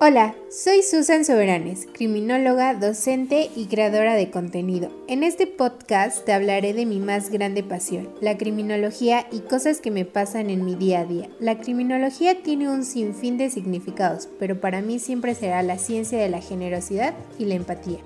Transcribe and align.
Hola, 0.00 0.36
soy 0.48 0.84
Susan 0.84 1.24
Soberanes, 1.24 1.88
criminóloga, 1.92 2.72
docente 2.74 3.50
y 3.56 3.66
creadora 3.66 4.14
de 4.14 4.30
contenido. 4.30 4.92
En 5.08 5.24
este 5.24 5.48
podcast 5.48 6.24
te 6.24 6.32
hablaré 6.32 6.72
de 6.72 6.86
mi 6.86 7.00
más 7.00 7.30
grande 7.30 7.64
pasión, 7.64 8.08
la 8.20 8.38
criminología 8.38 9.26
y 9.32 9.40
cosas 9.40 9.80
que 9.80 9.90
me 9.90 10.04
pasan 10.04 10.50
en 10.50 10.64
mi 10.64 10.76
día 10.76 11.00
a 11.00 11.04
día. 11.04 11.28
La 11.40 11.58
criminología 11.58 12.44
tiene 12.44 12.70
un 12.70 12.84
sinfín 12.84 13.38
de 13.38 13.50
significados, 13.50 14.28
pero 14.38 14.60
para 14.60 14.82
mí 14.82 15.00
siempre 15.00 15.34
será 15.34 15.64
la 15.64 15.78
ciencia 15.78 16.16
de 16.16 16.28
la 16.28 16.40
generosidad 16.40 17.14
y 17.36 17.46
la 17.46 17.56
empatía. 17.56 17.98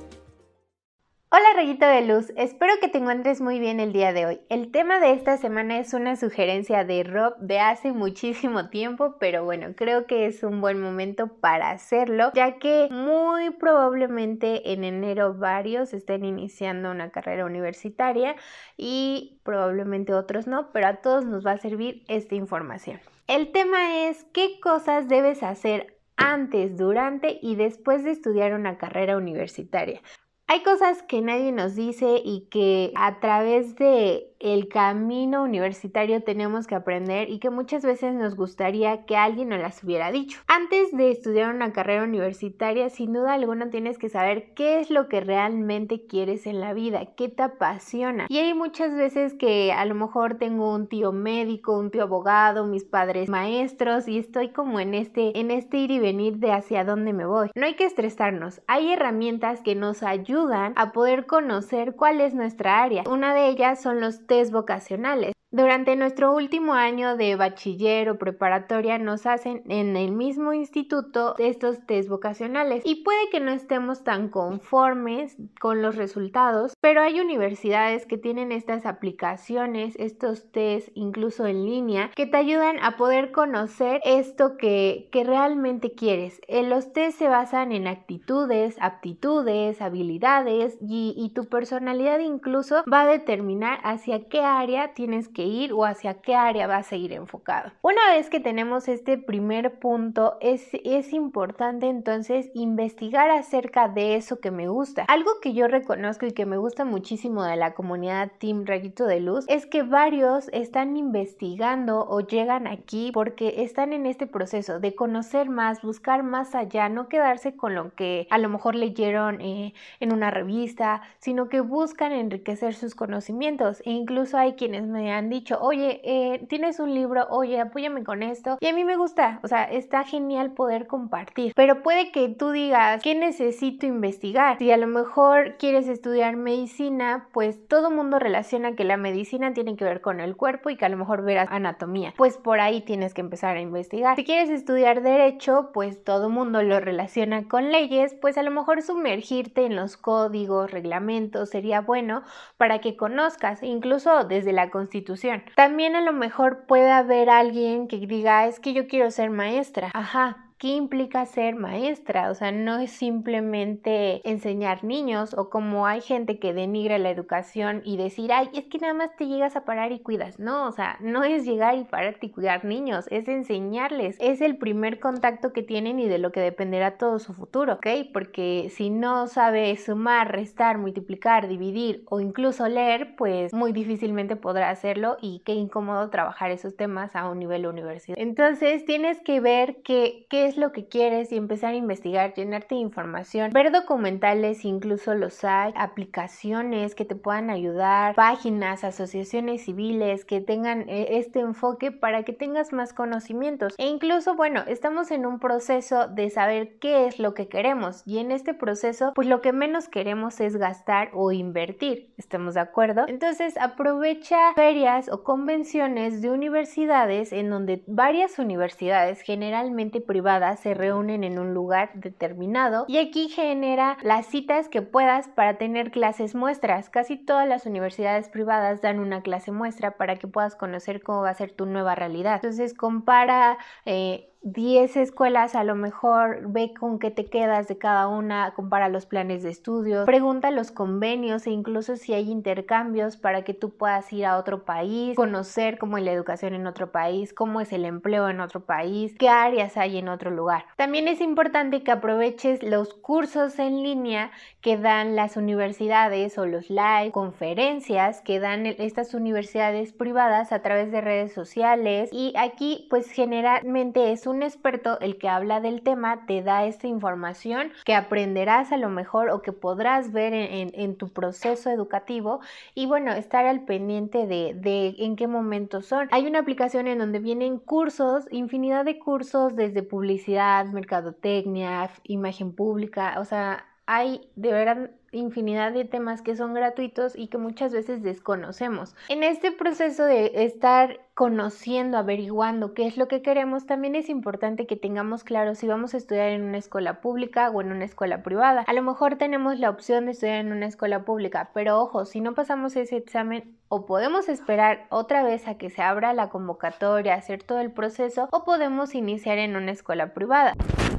Hola 1.34 1.46
rayito 1.54 1.86
de 1.86 2.02
luz, 2.02 2.30
espero 2.36 2.74
que 2.78 2.88
te 2.88 2.98
encuentres 2.98 3.40
muy 3.40 3.58
bien 3.58 3.80
el 3.80 3.94
día 3.94 4.12
de 4.12 4.26
hoy. 4.26 4.40
El 4.50 4.70
tema 4.70 5.00
de 5.00 5.12
esta 5.12 5.38
semana 5.38 5.78
es 5.78 5.94
una 5.94 6.14
sugerencia 6.16 6.84
de 6.84 7.04
Rob 7.04 7.38
de 7.38 7.58
hace 7.58 7.90
muchísimo 7.92 8.68
tiempo, 8.68 9.16
pero 9.18 9.42
bueno, 9.42 9.68
creo 9.74 10.06
que 10.06 10.26
es 10.26 10.42
un 10.42 10.60
buen 10.60 10.78
momento 10.78 11.28
para 11.28 11.70
hacerlo, 11.70 12.32
ya 12.34 12.58
que 12.58 12.88
muy 12.90 13.48
probablemente 13.48 14.74
en 14.74 14.84
enero 14.84 15.32
varios 15.32 15.94
estén 15.94 16.26
iniciando 16.26 16.90
una 16.90 17.08
carrera 17.08 17.46
universitaria 17.46 18.36
y 18.76 19.40
probablemente 19.42 20.12
otros 20.12 20.46
no, 20.46 20.70
pero 20.70 20.86
a 20.88 20.96
todos 20.96 21.24
nos 21.24 21.46
va 21.46 21.52
a 21.52 21.58
servir 21.58 22.04
esta 22.08 22.34
información. 22.34 23.00
El 23.26 23.52
tema 23.52 24.04
es 24.04 24.26
qué 24.34 24.60
cosas 24.60 25.08
debes 25.08 25.42
hacer 25.42 25.96
antes, 26.18 26.76
durante 26.76 27.38
y 27.40 27.56
después 27.56 28.04
de 28.04 28.10
estudiar 28.10 28.52
una 28.52 28.76
carrera 28.76 29.16
universitaria. 29.16 30.02
Hay 30.46 30.62
cosas 30.62 31.02
que 31.02 31.20
nadie 31.20 31.52
nos 31.52 31.74
dice 31.74 32.20
y 32.24 32.48
que 32.50 32.92
a 32.96 33.20
través 33.20 33.76
de 33.76 34.31
el 34.42 34.68
camino 34.68 35.44
universitario 35.44 36.22
tenemos 36.22 36.66
que 36.66 36.74
aprender 36.74 37.30
y 37.30 37.38
que 37.38 37.50
muchas 37.50 37.84
veces 37.84 38.12
nos 38.14 38.34
gustaría 38.34 39.04
que 39.04 39.16
alguien 39.16 39.50
nos 39.50 39.60
las 39.60 39.82
hubiera 39.84 40.10
dicho. 40.10 40.40
Antes 40.48 40.90
de 40.96 41.10
estudiar 41.10 41.54
una 41.54 41.72
carrera 41.72 42.02
universitaria, 42.02 42.90
sin 42.90 43.12
duda 43.12 43.34
alguna 43.34 43.70
tienes 43.70 43.98
que 43.98 44.08
saber 44.08 44.52
qué 44.54 44.80
es 44.80 44.90
lo 44.90 45.08
que 45.08 45.20
realmente 45.20 46.06
quieres 46.06 46.46
en 46.46 46.60
la 46.60 46.72
vida, 46.72 47.14
qué 47.16 47.28
te 47.28 47.44
apasiona. 47.44 48.26
Y 48.28 48.38
hay 48.38 48.52
muchas 48.52 48.94
veces 48.94 49.34
que 49.34 49.72
a 49.72 49.84
lo 49.84 49.94
mejor 49.94 50.38
tengo 50.38 50.74
un 50.74 50.88
tío 50.88 51.12
médico, 51.12 51.78
un 51.78 51.90
tío 51.90 52.02
abogado, 52.02 52.66
mis 52.66 52.84
padres 52.84 53.28
maestros 53.28 54.08
y 54.08 54.18
estoy 54.18 54.50
como 54.50 54.80
en 54.80 54.94
este 54.94 55.38
en 55.38 55.50
este 55.50 55.78
ir 55.78 55.92
y 55.92 55.98
venir 56.00 56.38
de 56.38 56.52
hacia 56.52 56.84
dónde 56.84 57.12
me 57.12 57.26
voy. 57.26 57.50
No 57.54 57.66
hay 57.66 57.74
que 57.74 57.84
estresarnos. 57.84 58.60
Hay 58.66 58.92
herramientas 58.92 59.60
que 59.60 59.74
nos 59.76 60.02
ayudan 60.02 60.72
a 60.76 60.92
poder 60.92 61.26
conocer 61.26 61.94
cuál 61.94 62.20
es 62.20 62.34
nuestra 62.34 62.82
área. 62.82 63.04
Una 63.08 63.34
de 63.34 63.48
ellas 63.48 63.80
son 63.80 64.00
los 64.00 64.26
vocacionales. 64.50 65.32
Durante 65.54 65.96
nuestro 65.96 66.34
último 66.34 66.72
año 66.72 67.18
de 67.18 67.36
bachiller 67.36 68.08
o 68.08 68.16
preparatoria 68.16 68.96
nos 68.96 69.26
hacen 69.26 69.62
en 69.68 69.98
el 69.98 70.10
mismo 70.10 70.54
instituto 70.54 71.34
estos 71.36 71.84
test 71.84 72.08
vocacionales 72.08 72.82
y 72.86 73.04
puede 73.04 73.28
que 73.30 73.38
no 73.38 73.50
estemos 73.50 74.02
tan 74.02 74.30
conformes 74.30 75.36
con 75.60 75.82
los 75.82 75.96
resultados, 75.96 76.72
pero 76.80 77.02
hay 77.02 77.20
universidades 77.20 78.06
que 78.06 78.16
tienen 78.16 78.50
estas 78.50 78.86
aplicaciones, 78.86 79.94
estos 79.98 80.50
test 80.52 80.88
incluso 80.94 81.46
en 81.46 81.66
línea, 81.66 82.10
que 82.16 82.24
te 82.24 82.38
ayudan 82.38 82.78
a 82.82 82.96
poder 82.96 83.30
conocer 83.30 84.00
esto 84.04 84.56
que, 84.56 85.10
realmente 85.12 85.92
quieres. 85.92 86.40
En 86.48 86.70
los 86.70 86.94
test 86.94 87.18
se 87.18 87.28
basan 87.28 87.72
en 87.72 87.86
actitudes, 87.88 88.76
aptitudes, 88.80 89.82
habilidades 89.82 90.78
y 90.80 91.30
tu 91.34 91.44
personalidad 91.50 92.20
incluso 92.20 92.82
va 92.90 93.02
a 93.02 93.06
determinar 93.06 93.80
hacia 93.84 94.28
qué 94.30 94.40
área 94.40 94.94
tienes 94.94 95.28
que 95.28 95.41
ir 95.42 95.72
o 95.72 95.84
hacia 95.84 96.14
qué 96.14 96.34
área 96.34 96.66
vas 96.66 96.92
a 96.92 96.96
ir 96.96 97.12
enfocado. 97.12 97.70
Una 97.82 98.10
vez 98.10 98.30
que 98.30 98.40
tenemos 98.40 98.88
este 98.88 99.18
primer 99.18 99.78
punto, 99.78 100.36
es, 100.40 100.68
es 100.84 101.12
importante 101.12 101.88
entonces 101.88 102.50
investigar 102.54 103.30
acerca 103.30 103.88
de 103.88 104.16
eso 104.16 104.40
que 104.40 104.50
me 104.50 104.68
gusta. 104.68 105.04
Algo 105.08 105.40
que 105.40 105.54
yo 105.54 105.68
reconozco 105.68 106.26
y 106.26 106.32
que 106.32 106.46
me 106.46 106.56
gusta 106.56 106.84
muchísimo 106.84 107.44
de 107.44 107.56
la 107.56 107.74
comunidad 107.74 108.32
Team 108.38 108.64
Rayito 108.66 109.06
de 109.06 109.20
Luz 109.20 109.44
es 109.48 109.66
que 109.66 109.82
varios 109.82 110.48
están 110.52 110.96
investigando 110.96 112.06
o 112.08 112.20
llegan 112.20 112.66
aquí 112.66 113.10
porque 113.12 113.62
están 113.62 113.92
en 113.92 114.06
este 114.06 114.26
proceso 114.26 114.80
de 114.80 114.94
conocer 114.94 115.48
más, 115.48 115.82
buscar 115.82 116.22
más 116.22 116.54
allá, 116.54 116.88
no 116.88 117.08
quedarse 117.08 117.56
con 117.56 117.74
lo 117.74 117.94
que 117.94 118.26
a 118.30 118.38
lo 118.38 118.48
mejor 118.48 118.74
leyeron 118.74 119.40
eh, 119.40 119.74
en 120.00 120.12
una 120.12 120.30
revista, 120.30 121.02
sino 121.18 121.48
que 121.48 121.60
buscan 121.60 122.12
enriquecer 122.12 122.74
sus 122.74 122.94
conocimientos 122.94 123.82
e 123.84 123.90
incluso 123.90 124.38
hay 124.38 124.54
quienes 124.54 124.84
me 124.84 125.12
han 125.12 125.28
dicho, 125.32 125.58
oye, 125.60 126.00
eh, 126.04 126.46
tienes 126.48 126.78
un 126.78 126.94
libro, 126.94 127.26
oye, 127.30 127.60
apóyame 127.60 128.04
con 128.04 128.22
esto. 128.22 128.58
Y 128.60 128.66
a 128.66 128.72
mí 128.72 128.84
me 128.84 128.96
gusta, 128.96 129.40
o 129.42 129.48
sea, 129.48 129.64
está 129.64 130.04
genial 130.04 130.52
poder 130.52 130.86
compartir. 130.86 131.52
Pero 131.54 131.82
puede 131.82 132.12
que 132.12 132.28
tú 132.28 132.50
digas, 132.50 133.02
¿qué 133.02 133.14
necesito 133.14 133.86
investigar? 133.86 134.58
Si 134.58 134.70
a 134.70 134.76
lo 134.76 134.86
mejor 134.86 135.56
quieres 135.56 135.88
estudiar 135.88 136.36
medicina, 136.36 137.28
pues 137.32 137.66
todo 137.68 137.90
mundo 137.90 138.18
relaciona 138.18 138.74
que 138.74 138.84
la 138.84 138.96
medicina 138.96 139.52
tiene 139.54 139.76
que 139.76 139.84
ver 139.84 140.00
con 140.00 140.20
el 140.20 140.36
cuerpo 140.36 140.70
y 140.70 140.76
que 140.76 140.84
a 140.84 140.88
lo 140.88 140.96
mejor 140.96 141.22
verás 141.24 141.48
anatomía. 141.50 142.14
Pues 142.16 142.36
por 142.36 142.60
ahí 142.60 142.82
tienes 142.82 143.14
que 143.14 143.20
empezar 143.20 143.56
a 143.56 143.60
investigar. 143.60 144.16
Si 144.16 144.24
quieres 144.24 144.50
estudiar 144.50 145.02
derecho, 145.02 145.70
pues 145.72 146.04
todo 146.04 146.28
mundo 146.28 146.62
lo 146.62 146.80
relaciona 146.80 147.48
con 147.48 147.72
leyes, 147.72 148.14
pues 148.14 148.36
a 148.38 148.42
lo 148.42 148.50
mejor 148.50 148.82
sumergirte 148.82 149.64
en 149.64 149.76
los 149.76 149.96
códigos, 149.96 150.70
reglamentos 150.70 151.50
sería 151.50 151.80
bueno 151.80 152.22
para 152.56 152.80
que 152.80 152.96
conozcas, 152.96 153.62
incluso 153.62 154.24
desde 154.24 154.52
la 154.52 154.70
constitución. 154.70 155.21
También 155.56 155.96
a 155.96 156.00
lo 156.00 156.12
mejor 156.12 156.66
puede 156.66 156.90
haber 156.90 157.30
alguien 157.30 157.88
que 157.88 157.98
diga, 157.98 158.46
es 158.46 158.60
que 158.60 158.72
yo 158.72 158.86
quiero 158.86 159.10
ser 159.10 159.30
maestra. 159.30 159.90
Ajá, 159.94 160.51
¿Qué 160.62 160.68
implica 160.68 161.26
ser 161.26 161.56
maestra? 161.56 162.30
O 162.30 162.36
sea, 162.36 162.52
no 162.52 162.78
es 162.78 162.92
simplemente 162.92 164.20
enseñar 164.22 164.84
niños 164.84 165.34
o 165.36 165.50
como 165.50 165.88
hay 165.88 166.00
gente 166.00 166.38
que 166.38 166.52
denigra 166.52 166.98
la 166.98 167.10
educación 167.10 167.82
y 167.84 167.96
decir, 167.96 168.32
ay, 168.32 168.48
es 168.54 168.66
que 168.66 168.78
nada 168.78 168.94
más 168.94 169.16
te 169.16 169.26
llegas 169.26 169.56
a 169.56 169.64
parar 169.64 169.90
y 169.90 169.98
cuidas. 169.98 170.38
No, 170.38 170.68
o 170.68 170.70
sea, 170.70 170.98
no 171.00 171.24
es 171.24 171.44
llegar 171.44 171.76
y 171.76 171.82
pararte 171.82 172.26
y 172.26 172.30
cuidar 172.30 172.64
niños, 172.64 173.06
es 173.10 173.26
enseñarles. 173.26 174.16
Es 174.20 174.40
el 174.40 174.56
primer 174.56 175.00
contacto 175.00 175.52
que 175.52 175.64
tienen 175.64 175.98
y 175.98 176.06
de 176.06 176.18
lo 176.18 176.30
que 176.30 176.38
dependerá 176.38 176.96
todo 176.96 177.18
su 177.18 177.34
futuro, 177.34 177.72
¿ok? 177.72 177.86
Porque 178.12 178.68
si 178.70 178.88
no 178.88 179.26
sabe 179.26 179.76
sumar, 179.76 180.30
restar, 180.30 180.78
multiplicar, 180.78 181.48
dividir 181.48 182.04
o 182.08 182.20
incluso 182.20 182.68
leer, 182.68 183.16
pues 183.16 183.52
muy 183.52 183.72
difícilmente 183.72 184.36
podrá 184.36 184.70
hacerlo 184.70 185.16
y 185.20 185.42
qué 185.44 185.54
incómodo 185.54 186.08
trabajar 186.10 186.52
esos 186.52 186.76
temas 186.76 187.16
a 187.16 187.28
un 187.28 187.40
nivel 187.40 187.66
universitario. 187.66 188.24
Entonces, 188.24 188.84
tienes 188.84 189.20
que 189.22 189.40
ver 189.40 189.82
qué, 189.82 190.28
qué 190.30 190.51
lo 190.56 190.72
que 190.72 190.86
quieres 190.86 191.32
y 191.32 191.36
empezar 191.36 191.72
a 191.72 191.76
investigar, 191.76 192.34
llenarte 192.34 192.74
de 192.74 192.80
información, 192.80 193.50
ver 193.52 193.72
documentales, 193.72 194.64
incluso 194.64 195.14
los 195.14 195.44
hay, 195.44 195.72
aplicaciones 195.76 196.94
que 196.94 197.04
te 197.04 197.14
puedan 197.14 197.50
ayudar, 197.50 198.14
páginas, 198.14 198.84
asociaciones 198.84 199.64
civiles 199.64 200.24
que 200.24 200.40
tengan 200.40 200.88
eh, 200.88 201.18
este 201.18 201.40
enfoque 201.40 201.92
para 201.92 202.24
que 202.24 202.32
tengas 202.32 202.72
más 202.72 202.92
conocimientos. 202.92 203.74
E 203.78 203.86
incluso, 203.86 204.34
bueno, 204.34 204.62
estamos 204.66 205.10
en 205.10 205.26
un 205.26 205.38
proceso 205.38 206.08
de 206.08 206.30
saber 206.30 206.78
qué 206.78 207.06
es 207.06 207.18
lo 207.18 207.34
que 207.34 207.48
queremos 207.48 208.02
y 208.06 208.18
en 208.18 208.32
este 208.32 208.54
proceso, 208.54 209.12
pues 209.14 209.26
lo 209.26 209.40
que 209.40 209.52
menos 209.52 209.88
queremos 209.88 210.40
es 210.40 210.56
gastar 210.56 211.10
o 211.14 211.32
invertir. 211.32 212.12
¿Estamos 212.16 212.54
de 212.54 212.60
acuerdo? 212.60 213.04
Entonces, 213.08 213.56
aprovecha 213.56 214.52
ferias 214.54 215.08
o 215.08 215.22
convenciones 215.22 216.22
de 216.22 216.30
universidades 216.30 217.32
en 217.32 217.50
donde 217.50 217.82
varias 217.86 218.38
universidades, 218.38 219.20
generalmente 219.20 220.00
privadas, 220.00 220.41
se 220.56 220.74
reúnen 220.74 221.24
en 221.24 221.38
un 221.38 221.54
lugar 221.54 221.90
determinado 221.94 222.84
y 222.88 222.98
aquí 222.98 223.28
genera 223.28 223.96
las 224.02 224.26
citas 224.26 224.68
que 224.68 224.82
puedas 224.82 225.28
para 225.28 225.58
tener 225.58 225.90
clases 225.90 226.34
muestras. 226.34 226.90
Casi 226.90 227.16
todas 227.16 227.48
las 227.48 227.66
universidades 227.66 228.28
privadas 228.28 228.82
dan 228.82 228.98
una 228.98 229.22
clase 229.22 229.52
muestra 229.52 229.96
para 229.96 230.16
que 230.16 230.28
puedas 230.28 230.56
conocer 230.56 231.02
cómo 231.02 231.22
va 231.22 231.30
a 231.30 231.34
ser 231.34 231.52
tu 231.52 231.66
nueva 231.66 231.94
realidad. 231.94 232.36
Entonces 232.36 232.74
compara 232.74 233.58
eh, 233.84 234.31
10 234.44 234.96
escuelas, 234.96 235.54
a 235.54 235.62
lo 235.62 235.76
mejor 235.76 236.40
ve 236.48 236.74
con 236.74 236.98
qué 236.98 237.12
te 237.12 237.26
quedas 237.26 237.68
de 237.68 237.78
cada 237.78 238.08
una, 238.08 238.52
compara 238.54 238.88
los 238.88 239.06
planes 239.06 239.44
de 239.44 239.50
estudio, 239.50 240.04
pregunta 240.04 240.50
los 240.50 240.72
convenios 240.72 241.46
e 241.46 241.50
incluso 241.50 241.96
si 241.96 242.12
hay 242.12 242.28
intercambios 242.28 243.16
para 243.16 243.42
que 243.42 243.54
tú 243.54 243.70
puedas 243.70 244.12
ir 244.12 244.26
a 244.26 244.38
otro 244.38 244.64
país, 244.64 245.14
conocer 245.14 245.78
cómo 245.78 245.96
es 245.96 246.04
la 246.04 246.10
educación 246.10 246.54
en 246.54 246.66
otro 246.66 246.90
país, 246.90 247.32
cómo 247.32 247.60
es 247.60 247.72
el 247.72 247.84
empleo 247.84 248.28
en 248.28 248.40
otro 248.40 248.64
país, 248.64 249.14
qué 249.16 249.28
áreas 249.28 249.76
hay 249.76 249.98
en 249.98 250.08
otro 250.08 250.32
lugar. 250.32 250.64
También 250.76 251.06
es 251.06 251.20
importante 251.20 251.84
que 251.84 251.92
aproveches 251.92 252.64
los 252.64 252.94
cursos 252.94 253.60
en 253.60 253.84
línea 253.84 254.32
que 254.60 254.76
dan 254.76 255.14
las 255.14 255.36
universidades 255.36 256.36
o 256.36 256.46
los 256.46 256.68
live, 256.68 257.12
conferencias 257.12 258.20
que 258.22 258.40
dan 258.40 258.66
estas 258.66 259.14
universidades 259.14 259.92
privadas 259.92 260.50
a 260.50 260.62
través 260.62 260.90
de 260.90 261.00
redes 261.00 261.32
sociales 261.32 262.10
y 262.12 262.32
aquí 262.36 262.88
pues 262.90 263.08
generalmente 263.10 264.10
es 264.10 264.26
un 264.26 264.31
un 264.32 264.42
experto 264.42 264.98
el 265.00 265.18
que 265.18 265.28
habla 265.28 265.60
del 265.60 265.82
tema 265.82 266.26
te 266.26 266.42
da 266.42 266.64
esta 266.64 266.86
información 266.86 267.72
que 267.84 267.94
aprenderás 267.94 268.72
a 268.72 268.78
lo 268.78 268.88
mejor 268.88 269.30
o 269.30 269.42
que 269.42 269.52
podrás 269.52 270.10
ver 270.10 270.32
en, 270.32 270.96
tu 270.96 271.08
proceso 271.08 271.70
educativo 271.70 272.40
y 272.74 272.86
bueno, 272.86 273.12
estar 273.12 273.46
al 273.46 273.64
pendiente 273.64 274.26
de, 274.26 274.54
de 274.54 274.94
en 274.98 275.16
qué 275.16 275.26
momento 275.26 275.82
son. 275.82 276.08
Hay 276.10 276.26
una 276.26 276.40
aplicación 276.40 276.86
en 276.86 276.98
donde 276.98 277.18
vienen 277.18 277.58
cursos, 277.58 278.26
infinidad 278.30 278.84
de 278.84 278.98
cursos 278.98 279.54
desde 279.54 279.82
publicidad, 279.82 280.66
mercadotecnia, 280.66 281.90
imagen 282.04 282.52
pública, 282.52 283.16
o 283.20 283.24
sea, 283.24 283.66
hay 283.86 284.28
de 284.36 284.52
verdad 284.52 284.90
infinidad 285.12 285.72
de 285.72 285.84
temas 285.84 286.22
que 286.22 286.36
son 286.36 286.54
gratuitos 286.54 287.16
y 287.16 287.28
que 287.28 287.38
muchas 287.38 287.72
veces 287.72 288.02
desconocemos. 288.02 288.94
En 289.08 289.22
este 289.22 289.52
proceso 289.52 290.04
de 290.04 290.44
estar 290.44 291.00
conociendo, 291.14 291.98
averiguando 291.98 292.72
qué 292.72 292.86
es 292.86 292.96
lo 292.96 293.06
que 293.06 293.22
queremos, 293.22 293.66
también 293.66 293.94
es 293.94 294.08
importante 294.08 294.66
que 294.66 294.76
tengamos 294.76 295.24
claro 295.24 295.54
si 295.54 295.66
vamos 295.66 295.94
a 295.94 295.98
estudiar 295.98 296.28
en 296.28 296.42
una 296.42 296.58
escuela 296.58 297.00
pública 297.00 297.50
o 297.50 297.60
en 297.60 297.70
una 297.70 297.84
escuela 297.84 298.22
privada. 298.22 298.64
A 298.66 298.72
lo 298.72 298.82
mejor 298.82 299.16
tenemos 299.16 299.58
la 299.58 299.70
opción 299.70 300.06
de 300.06 300.12
estudiar 300.12 300.36
en 300.36 300.52
una 300.52 300.66
escuela 300.66 301.04
pública, 301.04 301.50
pero 301.52 301.80
ojo, 301.80 302.06
si 302.06 302.20
no 302.20 302.34
pasamos 302.34 302.74
ese 302.76 302.96
examen 302.96 303.56
o 303.68 303.86
podemos 303.86 304.28
esperar 304.28 304.86
otra 304.90 305.22
vez 305.22 305.46
a 305.48 305.56
que 305.56 305.70
se 305.70 305.82
abra 305.82 306.14
la 306.14 306.28
convocatoria, 306.28 307.14
hacer 307.14 307.42
todo 307.42 307.60
el 307.60 307.70
proceso, 307.70 308.28
o 308.30 308.44
podemos 308.44 308.94
iniciar 308.94 309.38
en 309.38 309.56
una 309.56 309.72
escuela 309.72 310.14
privada. 310.14 310.54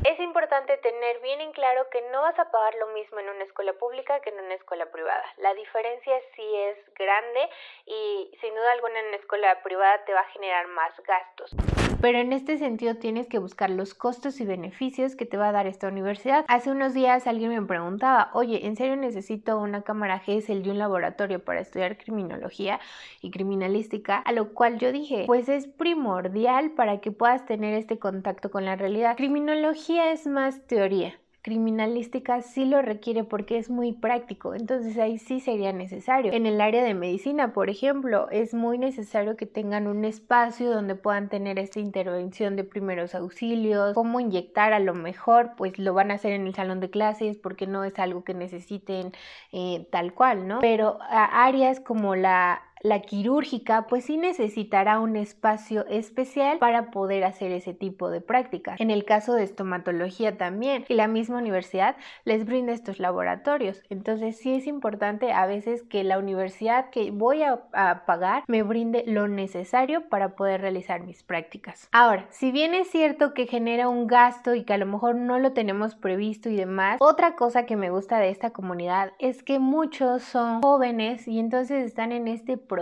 Es 0.06 0.20
importante 0.20 0.76
tener 0.80 1.22
bien 1.22 1.40
en 1.40 1.54
claro 1.54 1.88
que 1.90 2.02
no 2.12 2.22
vas 2.24 2.38
a 2.38 2.52
pagar 2.52 2.74
lo 2.76 2.88
mismo 2.94 3.20
en 3.20 3.30
una 3.30 3.46
escuela 3.46 3.72
pública 3.72 4.20
que 4.20 4.32
en 4.32 4.44
una 4.44 4.56
escuela 4.56 4.86
privada. 4.92 5.24
La 5.38 5.54
diferencia 5.54 6.14
sí 6.36 6.44
es 6.44 6.78
grande 6.96 7.40
y 7.86 8.30
sin 8.42 8.54
duda 8.54 8.74
alguna 8.74 9.00
en 9.00 9.08
una 9.08 9.16
escuela 9.16 9.64
privada 9.64 10.04
te 10.06 10.14
va 10.14 10.20
a 10.20 10.30
generar 10.34 10.68
más 10.68 10.92
gastos. 11.08 11.56
Pero 12.02 12.18
en 12.18 12.34
este 12.34 12.58
sentido 12.58 12.96
tienes 12.96 13.30
que 13.30 13.40
buscar 13.40 13.70
los 13.70 13.94
costos 13.94 14.42
y 14.42 14.46
beneficios 14.46 15.16
que 15.16 15.26
te 15.26 15.38
va 15.38 15.48
a 15.48 15.52
dar 15.54 15.68
esta 15.68 15.88
universidad. 15.88 16.44
Hace 16.50 16.70
unos 16.70 16.94
días 16.94 17.26
alguien 17.26 17.52
me 17.52 17.66
preguntaba, 17.66 18.30
oye, 18.34 18.66
¿en 18.66 18.76
serio 18.76 18.98
necesito 18.98 19.58
una 19.58 19.84
cámara 19.84 20.20
GESEL 20.20 20.68
y 20.68 20.70
un 20.70 20.80
laboratorio 20.80 21.46
para 21.46 21.62
estudiar 21.62 21.98
criminología 21.98 22.82
y 23.22 23.32
criminalística? 23.32 24.18
A 24.18 24.34
lo 24.34 24.54
cual 24.54 24.80
yo 24.80 24.92
dije, 24.92 25.24
pues 25.28 25.48
es 25.48 25.66
primordial 25.68 26.72
para 26.72 27.00
que 27.00 27.14
puedas 27.14 27.46
tener 27.46 27.74
este 27.74 27.98
contacto 27.98 28.52
con 28.52 28.66
la 28.66 28.76
realidad. 28.76 29.16
Criminología 29.16 29.93
es 30.00 30.28
más 30.28 30.66
teoría 30.68 31.16
criminalística 31.44 32.42
sí 32.42 32.64
lo 32.64 32.82
requiere 32.82 33.26
porque 33.26 33.58
es 33.58 33.70
muy 33.70 33.92
práctico, 33.92 34.56
entonces 34.56 34.98
ahí 34.98 35.18
sí 35.18 35.42
sería 35.42 35.74
necesario. 35.74 36.32
En 36.32 36.46
el 36.46 36.62
área 36.62 36.82
de 36.84 36.94
medicina, 36.94 37.52
por 37.52 37.70
ejemplo, 37.70 38.30
es 38.32 38.54
muy 38.54 38.78
necesario 38.78 39.36
que 39.36 39.46
tengan 39.46 39.88
un 39.88 40.06
espacio 40.06 40.72
donde 40.72 40.96
puedan 40.96 41.28
tener 41.28 41.60
esta 41.60 41.82
intervención 41.82 42.56
de 42.56 42.64
primeros 42.64 43.14
auxilios, 43.14 43.94
cómo 43.94 44.22
inyectar 44.22 44.72
a 44.72 44.80
lo 44.80 44.94
mejor, 44.94 45.52
pues 45.58 45.78
lo 45.78 45.94
van 45.94 46.12
a 46.12 46.14
hacer 46.14 46.32
en 46.32 46.48
el 46.48 46.56
salón 46.56 46.80
de 46.80 46.90
clases 46.90 47.38
porque 47.38 47.68
no 47.68 47.84
es 47.84 48.00
algo 48.00 48.24
que 48.24 48.34
necesiten 48.34 49.12
eh, 49.52 49.86
tal 49.92 50.14
cual, 50.14 50.48
¿no? 50.48 50.60
Pero 50.62 50.98
áreas 51.10 51.82
como 51.82 52.16
la 52.16 52.62
la 52.84 53.00
quirúrgica 53.00 53.88
pues 53.88 54.06
sí 54.06 54.18
necesitará 54.18 55.00
un 55.00 55.16
espacio 55.16 55.88
especial 55.88 56.60
para 56.60 56.92
poder 56.92 57.24
hacer 57.24 57.52
ese 57.52 57.74
tipo 57.74 58.10
de 58.10 58.20
prácticas. 58.20 58.80
En 58.80 58.92
el 58.92 59.06
caso 59.06 59.34
de 59.34 59.44
estomatología 59.44 60.38
también, 60.38 60.84
y 60.90 60.96
la 60.96 61.08
misma 61.08 61.38
universidad 61.38 61.96
les 62.26 62.46
brinda 62.46 62.74
estos 62.74 63.00
laboratorios. 63.00 63.82
Entonces 63.90 64.38
sí 64.38 64.54
es 64.54 64.68
importante 64.68 65.32
a 65.32 65.46
veces 65.46 65.84
que 65.84 66.04
la 66.04 66.20
universidad 66.20 66.90
que 66.90 67.12
voy 67.12 67.44
a, 67.44 67.64
pagar 68.06 68.44
me 68.48 68.64
brinde 68.64 69.06
lo 69.08 69.30
necesario 69.30 70.10
para 70.10 70.36
poder 70.36 70.60
realizar 70.60 71.04
mis 71.04 71.24
prácticas. 71.24 71.88
Ahora, 71.94 72.28
si 72.32 72.52
bien 72.52 72.74
es 72.74 72.90
cierto 72.90 73.34
que 73.34 73.48
genera 73.48 73.88
un 73.88 74.08
gasto 74.08 74.56
y 74.56 74.64
que 74.64 74.74
a 74.74 74.78
lo 74.78 74.86
mejor 74.86 75.16
no 75.16 75.40
lo 75.40 75.54
tenemos 75.54 75.96
previsto 75.96 76.50
y 76.50 76.58
demás, 76.58 76.98
otra 77.00 77.36
cosa 77.36 77.66
que 77.66 77.78
me 77.78 77.92
gusta 77.92 78.20
de 78.20 78.30
esta 78.30 78.50
comunidad 78.50 79.14
es 79.20 79.42
que 79.42 79.60
muchos 79.60 80.24
son 80.24 80.62
jóvenes 80.62 81.28
y 81.30 81.40
entonces 81.40 81.86
están 81.86 82.12
en 82.12 82.28
este 82.28 82.58
proceso. 82.58 82.73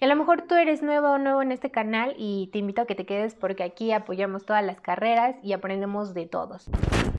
A 0.00 0.06
lo 0.06 0.16
mejor 0.16 0.42
tú 0.42 0.56
eres 0.56 0.82
nuevo 0.82 1.10
o 1.10 1.18
nuevo 1.18 1.42
en 1.42 1.52
este 1.52 1.70
canal 1.70 2.14
y 2.16 2.48
te 2.52 2.58
invito 2.58 2.82
a 2.82 2.86
que 2.86 2.94
te 2.94 3.06
quedes 3.06 3.34
porque 3.34 3.62
aquí 3.62 3.92
apoyamos 3.92 4.44
todas 4.44 4.64
las 4.64 4.80
carreras 4.80 5.36
y 5.42 5.52
aprendemos 5.52 6.14
de 6.14 6.26
todos. 6.26 6.66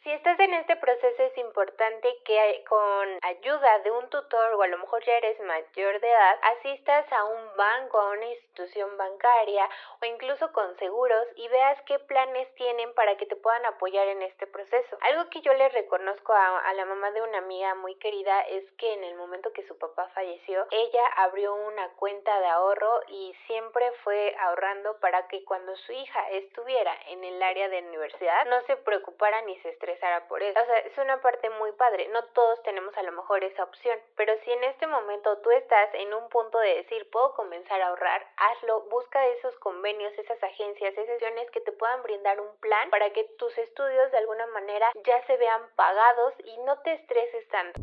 Si 0.04 0.12
estás 0.12 0.40
en 0.40 0.54
este 0.56 0.75
proceso 0.78 1.24
es 1.24 1.38
importante 1.38 2.10
que 2.25 2.63
con 2.68 3.08
ayuda 3.22 3.80
de 3.84 3.92
un 3.92 4.10
tutor 4.10 4.54
o 4.56 4.62
a 4.63 4.68
lo 4.68 4.80
mejor 4.80 5.04
ya 5.06 5.13
eres 5.13 5.40
mayor 5.42 6.02
de 6.02 6.10
edad, 6.10 6.40
asistas 6.58 7.06
a 7.12 7.24
un 7.24 7.56
banco, 7.56 8.00
a 8.00 8.10
una 8.10 8.25
institución 8.25 8.98
bancaria 8.98 9.69
o 10.02 10.06
incluso 10.06 10.52
con 10.54 10.75
seguros 10.80 11.28
y 11.36 11.48
veas 11.50 11.80
qué 11.84 12.00
planes 12.00 12.54
tienen 12.56 12.94
para 12.96 13.16
que 13.18 13.28
te 13.28 13.36
puedan 13.36 13.66
apoyar 13.68 14.08
en 14.08 14.24
este 14.24 14.48
proceso. 14.48 14.98
Algo 15.02 15.30
que 15.30 15.42
yo 15.42 15.54
le 15.54 15.69
reconozco 15.69 16.34
a, 16.34 16.60
a 16.60 16.74
la 16.74 16.86
mamá 16.86 17.12
de 17.12 17.22
una 17.22 17.38
amiga 17.38 17.75
muy 17.75 17.96
querida 17.96 18.42
es 18.42 18.69
que 18.80 18.94
en 18.94 19.04
el 19.04 19.16
momento 19.16 19.54
que 19.54 19.68
su 19.68 19.78
papá 19.78 20.10
falleció, 20.16 20.66
ella 20.72 21.06
abrió 21.18 21.54
una 21.54 21.90
cuenta 22.01 22.39
de 22.39 22.48
ahorro 22.48 23.01
y 23.09 23.31
siempre 23.45 23.92
fue 24.03 24.36
ahorrando 24.39 25.00
para 25.00 25.27
que 25.27 25.45
cuando 25.45 25.75
su 25.75 25.92
hija 25.92 26.30
estuviera 26.31 26.92
en 27.09 27.24
el 27.24 27.44
área 27.44 27.69
de 27.69 27.77
universidad 27.77 28.44
no 28.48 28.59
se 28.63 28.75
preocupara 28.77 29.39
ni 29.44 29.56
se 29.59 29.69
estresara 29.69 30.27
por 30.27 30.42
eso. 30.42 30.59
O 30.59 30.65
sea, 30.65 30.80
es 30.80 30.98
una 30.98 31.21
parte 31.21 31.48
muy 31.51 31.71
padre. 31.74 32.07
No 32.07 32.24
todos 32.33 32.59
tenemos 32.63 32.98
a 32.98 33.03
lo 33.03 33.12
mejor 33.12 33.44
esa 33.44 33.65
opción, 33.65 34.00
pero 34.15 34.33
si 34.44 34.51
en 34.51 34.63
este 34.63 34.88
momento 34.88 35.38
tú 35.44 35.51
estás 35.51 35.94
en 35.94 36.12
un 36.12 36.27
punto 36.30 36.57
de 36.57 36.77
decir, 36.77 37.07
puedo 37.12 37.36
comenzar 37.36 37.80
a 37.80 37.89
ahorrar, 37.89 38.25
hazlo, 38.36 38.81
busca 38.89 39.24
esos 39.27 39.56
convenios, 39.59 40.12
esas 40.18 40.42
agencias, 40.42 40.94
esas 40.94 41.06
sesiones 41.06 41.51
que 41.51 41.62
te 41.62 41.71
puedan 41.71 42.01
brindar 42.01 42.42
un 42.42 42.57
plan 42.62 42.89
para 42.89 43.12
que 43.12 43.25
tus 43.38 43.56
estudios 43.59 44.12
de 44.12 44.18
alguna 44.18 44.48
manera 44.48 44.92
ya 45.06 45.24
se 45.27 45.38
vean 45.38 45.69
pagados 45.75 46.33
y 46.45 46.57
no 46.65 46.80
te 46.80 46.94
estreses 46.94 47.48
tanto. 47.50 47.80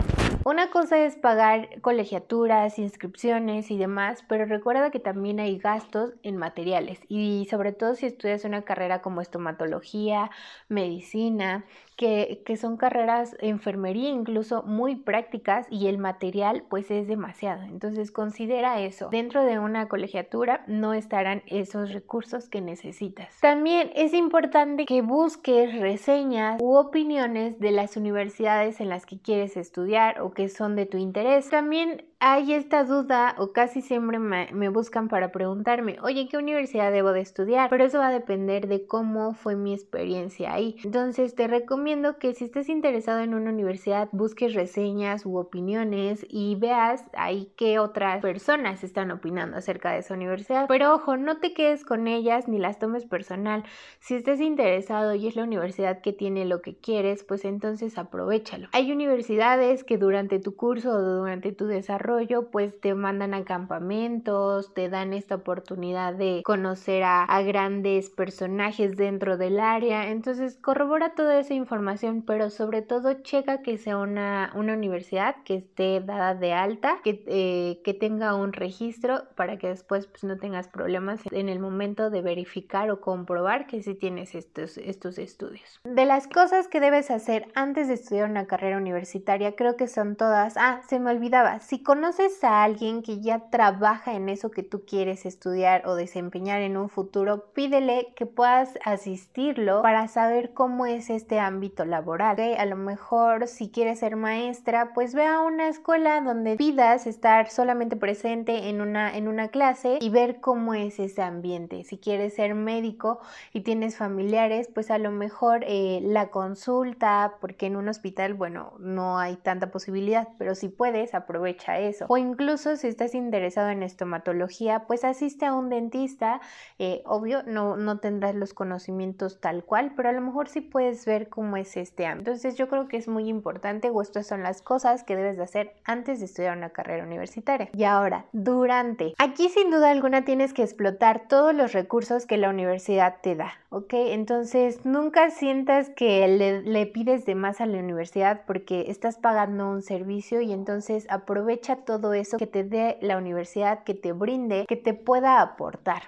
Una 0.49 0.71
cosa 0.71 0.97
es 1.05 1.15
pagar 1.15 1.83
colegiaturas, 1.83 2.79
inscripciones 2.79 3.71
y 3.71 3.77
demás, 3.77 4.25
pero 4.27 4.47
recuerda 4.47 4.91
que 4.91 4.99
también 4.99 5.41
hay 5.41 5.59
gastos 5.59 6.15
en 6.23 6.39
materiales 6.39 7.01
y 7.07 7.47
sobre 7.51 7.73
todo 7.73 7.95
si 7.95 8.07
estudias 8.07 8.47
una 8.47 8.63
carrera 8.63 9.03
como 9.03 9.21
estomatología, 9.21 10.31
medicina, 10.71 11.67
que, 11.97 12.43
que, 12.47 12.57
son 12.57 12.77
carreras 12.77 13.37
enfermería 13.41 14.09
incluso 14.09 14.63
muy 14.63 14.95
prácticas 14.95 15.67
y 15.69 15.89
el 15.89 15.99
material 15.99 16.65
pues 16.71 16.91
es 16.93 17.09
demasiado. 17.09 17.65
Entonces 17.65 18.13
considera 18.13 18.81
eso. 18.81 19.09
Dentro 19.11 19.45
de 19.45 19.59
una 19.59 19.89
colegiatura 19.89 20.65
no 20.69 20.95
estarán 20.95 21.43
esos 21.47 21.93
recursos 21.93 22.49
que 22.49 22.61
necesitas. 22.61 23.39
También 23.41 23.91
es 23.97 24.15
importante 24.15 24.87
que 24.87 25.03
busques 25.03 25.77
reseñas 25.79 26.63
u 26.63 26.77
opiniones 26.77 27.59
de 27.59 27.73
las 27.73 27.97
universidades 27.97 28.81
en 28.81 28.89
las 28.89 29.05
que 29.05 29.19
quieres 29.21 29.57
estudiar 29.57 30.21
o 30.21 30.31
que 30.39 30.49
son 30.49 30.77
de 30.77 30.87
tu 30.87 30.99
interés. 30.99 31.51
También 31.51 32.08
hay 32.21 32.53
esta 32.53 32.83
duda 32.83 33.37
o 33.39 33.53
casi 33.53 33.81
siempre 33.81 34.19
me, 34.19 34.69
buscan 34.71 35.09
para 35.09 35.31
preguntarme, 35.31 35.99
oye, 36.03 36.27
¿qué 36.29 36.37
universidad 36.37 36.91
debo 36.91 37.13
de 37.13 37.21
estudiar? 37.21 37.71
Pero 37.71 37.85
eso 37.85 37.99
va 37.99 38.09
a 38.09 38.13
depender 38.13 38.67
de 38.67 38.87
cómo 38.87 39.35
fue 39.35 39.55
mi 39.55 39.73
experiencia 39.73 40.53
ahí. 40.53 40.77
Entonces 40.83 41.37
te 41.37 41.47
recomiendo 41.47 42.19
que 42.19 42.35
si 42.35 42.45
estés 42.45 42.69
interesado 42.69 43.21
en 43.21 43.35
una 43.35 43.51
universidad, 43.51 44.09
busques 44.11 44.55
reseñas 44.55 45.27
u 45.27 45.37
opiniones 45.37 46.27
y 46.29 46.57
veas 46.57 47.05
ahí 47.17 47.53
qué 47.57 47.79
otras 47.79 48.21
personas 48.21 48.83
están 48.83 49.13
opinando 49.13 49.57
acerca 49.57 49.93
de 49.93 49.99
esa 49.99 50.15
universidad. 50.15 50.67
Pero 50.67 50.95
ojo, 50.95 51.17
no 51.17 51.39
te 51.39 51.55
quedes 51.55 51.85
con 51.85 52.09
ellas 52.09 52.49
ni 52.49 52.59
las 52.59 52.81
tomes 52.81 53.07
personal. 53.07 53.63
Si 54.01 54.15
estés 54.15 54.41
interesado 54.41 55.15
y 55.15 55.29
es 55.29 55.37
la 55.37 55.45
universidad 55.45 56.01
que 56.01 56.13
tiene 56.13 56.47
lo 56.47 56.63
que 56.63 56.77
quieres, 56.77 57.23
pues 57.23 57.45
entonces 57.45 57.97
aprovechalo. 57.97 58.69
Hay 58.73 58.91
universidades 58.91 59.85
que 59.85 59.99
durante 59.99 60.41
tu 60.41 60.57
curso 60.57 60.91
o 60.91 61.01
durante 61.01 61.53
tu 61.53 61.67
desarrollo 61.67 62.08
pues 62.51 62.81
te 62.81 62.95
mandan 62.95 63.35
a 63.35 63.45
campamentos, 63.45 64.73
te 64.73 64.89
dan 64.89 65.13
esta 65.13 65.37
oportunidad 65.37 66.15
de 66.15 66.43
conocer 66.45 67.03
a, 67.05 67.27
grandes 67.43 68.11
personajes 68.11 68.97
dentro 68.97 69.37
del 69.37 69.61
área. 69.61 70.09
Entonces 70.09 70.57
corrobora 70.57 71.15
toda 71.15 71.39
esa 71.39 71.55
información, 71.55 72.23
pero 72.23 72.51
sobre 72.51 72.83
todo 72.83 73.15
checa 73.23 73.63
que 73.63 73.79
sea 73.79 73.99
una, 73.99 74.53
una 74.55 74.75
universidad 74.75 75.37
que 75.45 75.57
esté 75.57 76.01
dada 76.01 76.35
de 76.35 76.53
alta, 76.53 76.99
que, 77.05 77.23
eh, 77.27 77.81
que 77.85 77.95
tenga 77.95 78.35
un 78.35 78.53
registro 78.53 79.23
para 79.37 79.59
que 79.59 79.69
después 79.69 80.07
pues, 80.07 80.25
no 80.25 80.37
tengas 80.39 80.69
problemas 80.69 81.21
en 81.31 81.49
el 81.49 81.61
momento 81.61 82.11
de 82.11 82.23
verificar 82.23 82.91
o 82.91 83.01
comprobar 83.01 83.67
que 83.67 83.83
sí 83.83 83.95
tienes 83.95 84.35
estos, 84.35 84.79
estos 84.79 85.19
estudios. 85.19 85.81
De 85.85 86.05
las 86.05 86.27
cosas 86.27 86.69
que 86.69 86.81
debes 86.81 87.11
hacer 87.11 87.47
antes 87.55 87.89
de 87.89 87.95
estudiar 87.95 88.29
una 88.29 88.47
carrera 88.47 88.77
universitaria, 88.77 89.55
creo 89.55 89.77
que 89.77 89.89
son 89.89 90.17
todas. 90.17 90.57
Ah, 90.57 90.81
se 90.89 90.99
me 90.99 91.11
olvidaba, 91.11 91.61
si 91.61 91.83
con 91.83 91.98
conoces 91.99 92.45
a 92.45 92.63
alguien 92.63 93.03
que 93.03 93.21
ya 93.21 93.51
trabaja 93.51 94.15
en 94.15 94.29
eso 94.29 94.53
que 94.53 94.63
tú 94.63 94.85
quieres 94.87 95.27
estudiar 95.27 95.85
o 95.85 95.97
desempeñar 95.97 96.63
en 96.63 96.77
un 96.77 96.89
futuro, 96.89 97.47
pídele 97.55 98.13
que 98.15 98.25
puedas 98.25 98.79
asistirlo 98.85 99.83
para 99.83 100.07
saber 100.07 100.55
cómo 100.55 100.87
es 100.87 101.11
este 101.11 101.41
ámbito 101.41 101.85
laboral. 101.85 102.39
A 102.57 102.67
lo 102.67 102.77
mejor 102.77 103.49
si 103.49 103.71
quieres 103.71 103.99
ser 103.99 104.15
maestra, 104.15 104.93
pues 104.95 105.13
ve 105.13 105.27
a 105.27 105.41
una 105.41 105.67
escuela 105.67 106.21
donde 106.21 106.55
pidas 106.55 107.09
estar 107.09 107.51
solamente 107.51 107.97
presente 107.97 108.69
en 108.69 108.81
una, 108.81 109.17
en 109.17 109.27
una 109.27 109.49
clase 109.49 109.99
y 110.01 110.09
ver 110.09 110.39
cómo 110.39 110.75
es 110.75 111.01
ese 111.01 111.23
ambiente. 111.23 111.83
Si 111.83 111.99
quieres 111.99 112.35
ser 112.35 112.55
médico 112.55 113.19
y 113.53 113.63
tienes 113.63 113.97
familiares, 113.97 114.69
pues 114.73 114.93
a 114.93 114.99
lo 114.99 115.11
mejor 115.11 115.65
eh, 115.67 115.99
la 116.05 116.29
consulta, 116.29 117.39
porque 117.41 117.67
en 117.67 117.75
un 117.75 117.89
hospital, 117.89 118.35
bueno, 118.35 118.75
no 118.79 119.19
hay 119.19 119.35
tanta 119.35 119.73
posibilidad, 119.73 120.29
pero 120.39 120.55
si 120.55 120.69
puedes, 120.69 121.13
aprovecha 121.13 121.81
eso. 121.81 121.88
O 122.09 122.17
incluso 122.17 122.77
si 122.77 122.89
estás 122.89 123.15
interesado 123.15 123.69
en 123.71 123.83
estomatología, 123.83 124.85
pues 124.87 125.05
asiste 125.05 125.47
a 125.47 125.55
un 125.55 125.69
dentista. 125.69 126.41
Eh, 126.79 127.03
obvio, 127.05 127.43
no, 127.45 127.77
no 127.77 127.99
tendrás 127.99 128.35
los 128.35 128.55
conocimientos 128.55 129.41
tal 129.41 129.65
cual, 129.65 129.93
pero 129.97 130.09
a 130.09 130.13
lo 130.13 130.21
mejor 130.21 130.49
sí 130.49 130.61
puedes 130.61 131.05
ver 131.07 131.29
cómo 131.29 131.57
es 131.57 131.77
este 131.77 132.07
ámbito. 132.07 132.31
Entonces 132.31 132.57
yo 132.57 132.69
creo 132.69 132.89
que 132.89 132.97
es 132.97 133.09
muy 133.09 133.29
importante 133.29 133.91
o 133.91 134.03
estas 134.03 134.27
son 134.27 134.43
las 134.43 134.63
cosas 134.63 135.05
que 135.05 135.17
debes 135.17 135.37
de 135.37 135.45
hacer 135.45 135.75
antes 135.85 136.19
de 136.21 136.27
estudiar 136.27 136.57
una 136.57 136.71
carrera 136.71 137.05
universitaria. 137.05 137.69
Y 137.73 137.85
ahora, 137.85 138.27
durante. 138.33 139.15
Aquí 139.19 139.49
sin 139.49 139.71
duda 139.71 139.91
alguna 139.91 140.25
tienes 140.25 140.53
que 140.53 140.63
explotar 140.63 141.29
todos 141.29 141.55
los 141.55 141.73
recursos 141.73 142.27
que 142.27 142.37
la 142.37 142.51
universidad 142.51 143.17
te 143.23 143.35
da, 143.35 143.53
¿ok? 143.71 143.93
Entonces 143.95 144.85
nunca 144.85 145.31
sientas 145.31 145.91
que 145.91 146.27
le, 146.29 146.63
le 146.63 146.87
pides 146.87 147.25
de 147.25 147.35
más 147.35 147.61
a 147.61 147.67
la 147.67 147.79
universidad 147.79 148.43
porque 148.47 148.87
estás 148.89 149.17
pagando 149.17 149.69
un 149.71 149.83
servicio 149.83 150.41
y 150.41 150.53
entonces 150.53 151.07
aprovecha 151.09 151.78
todo 151.85 152.15
eso 152.15 152.39
que 152.39 152.47
te 152.47 152.65
dé 152.65 152.99
la 153.01 153.17
universidad, 153.17 153.85
que 153.85 153.95
te 153.95 154.13
brinde, 154.13 154.67
que 154.67 154.77
te 154.77 154.95
pueda 154.95 155.41
aportar. 155.41 156.03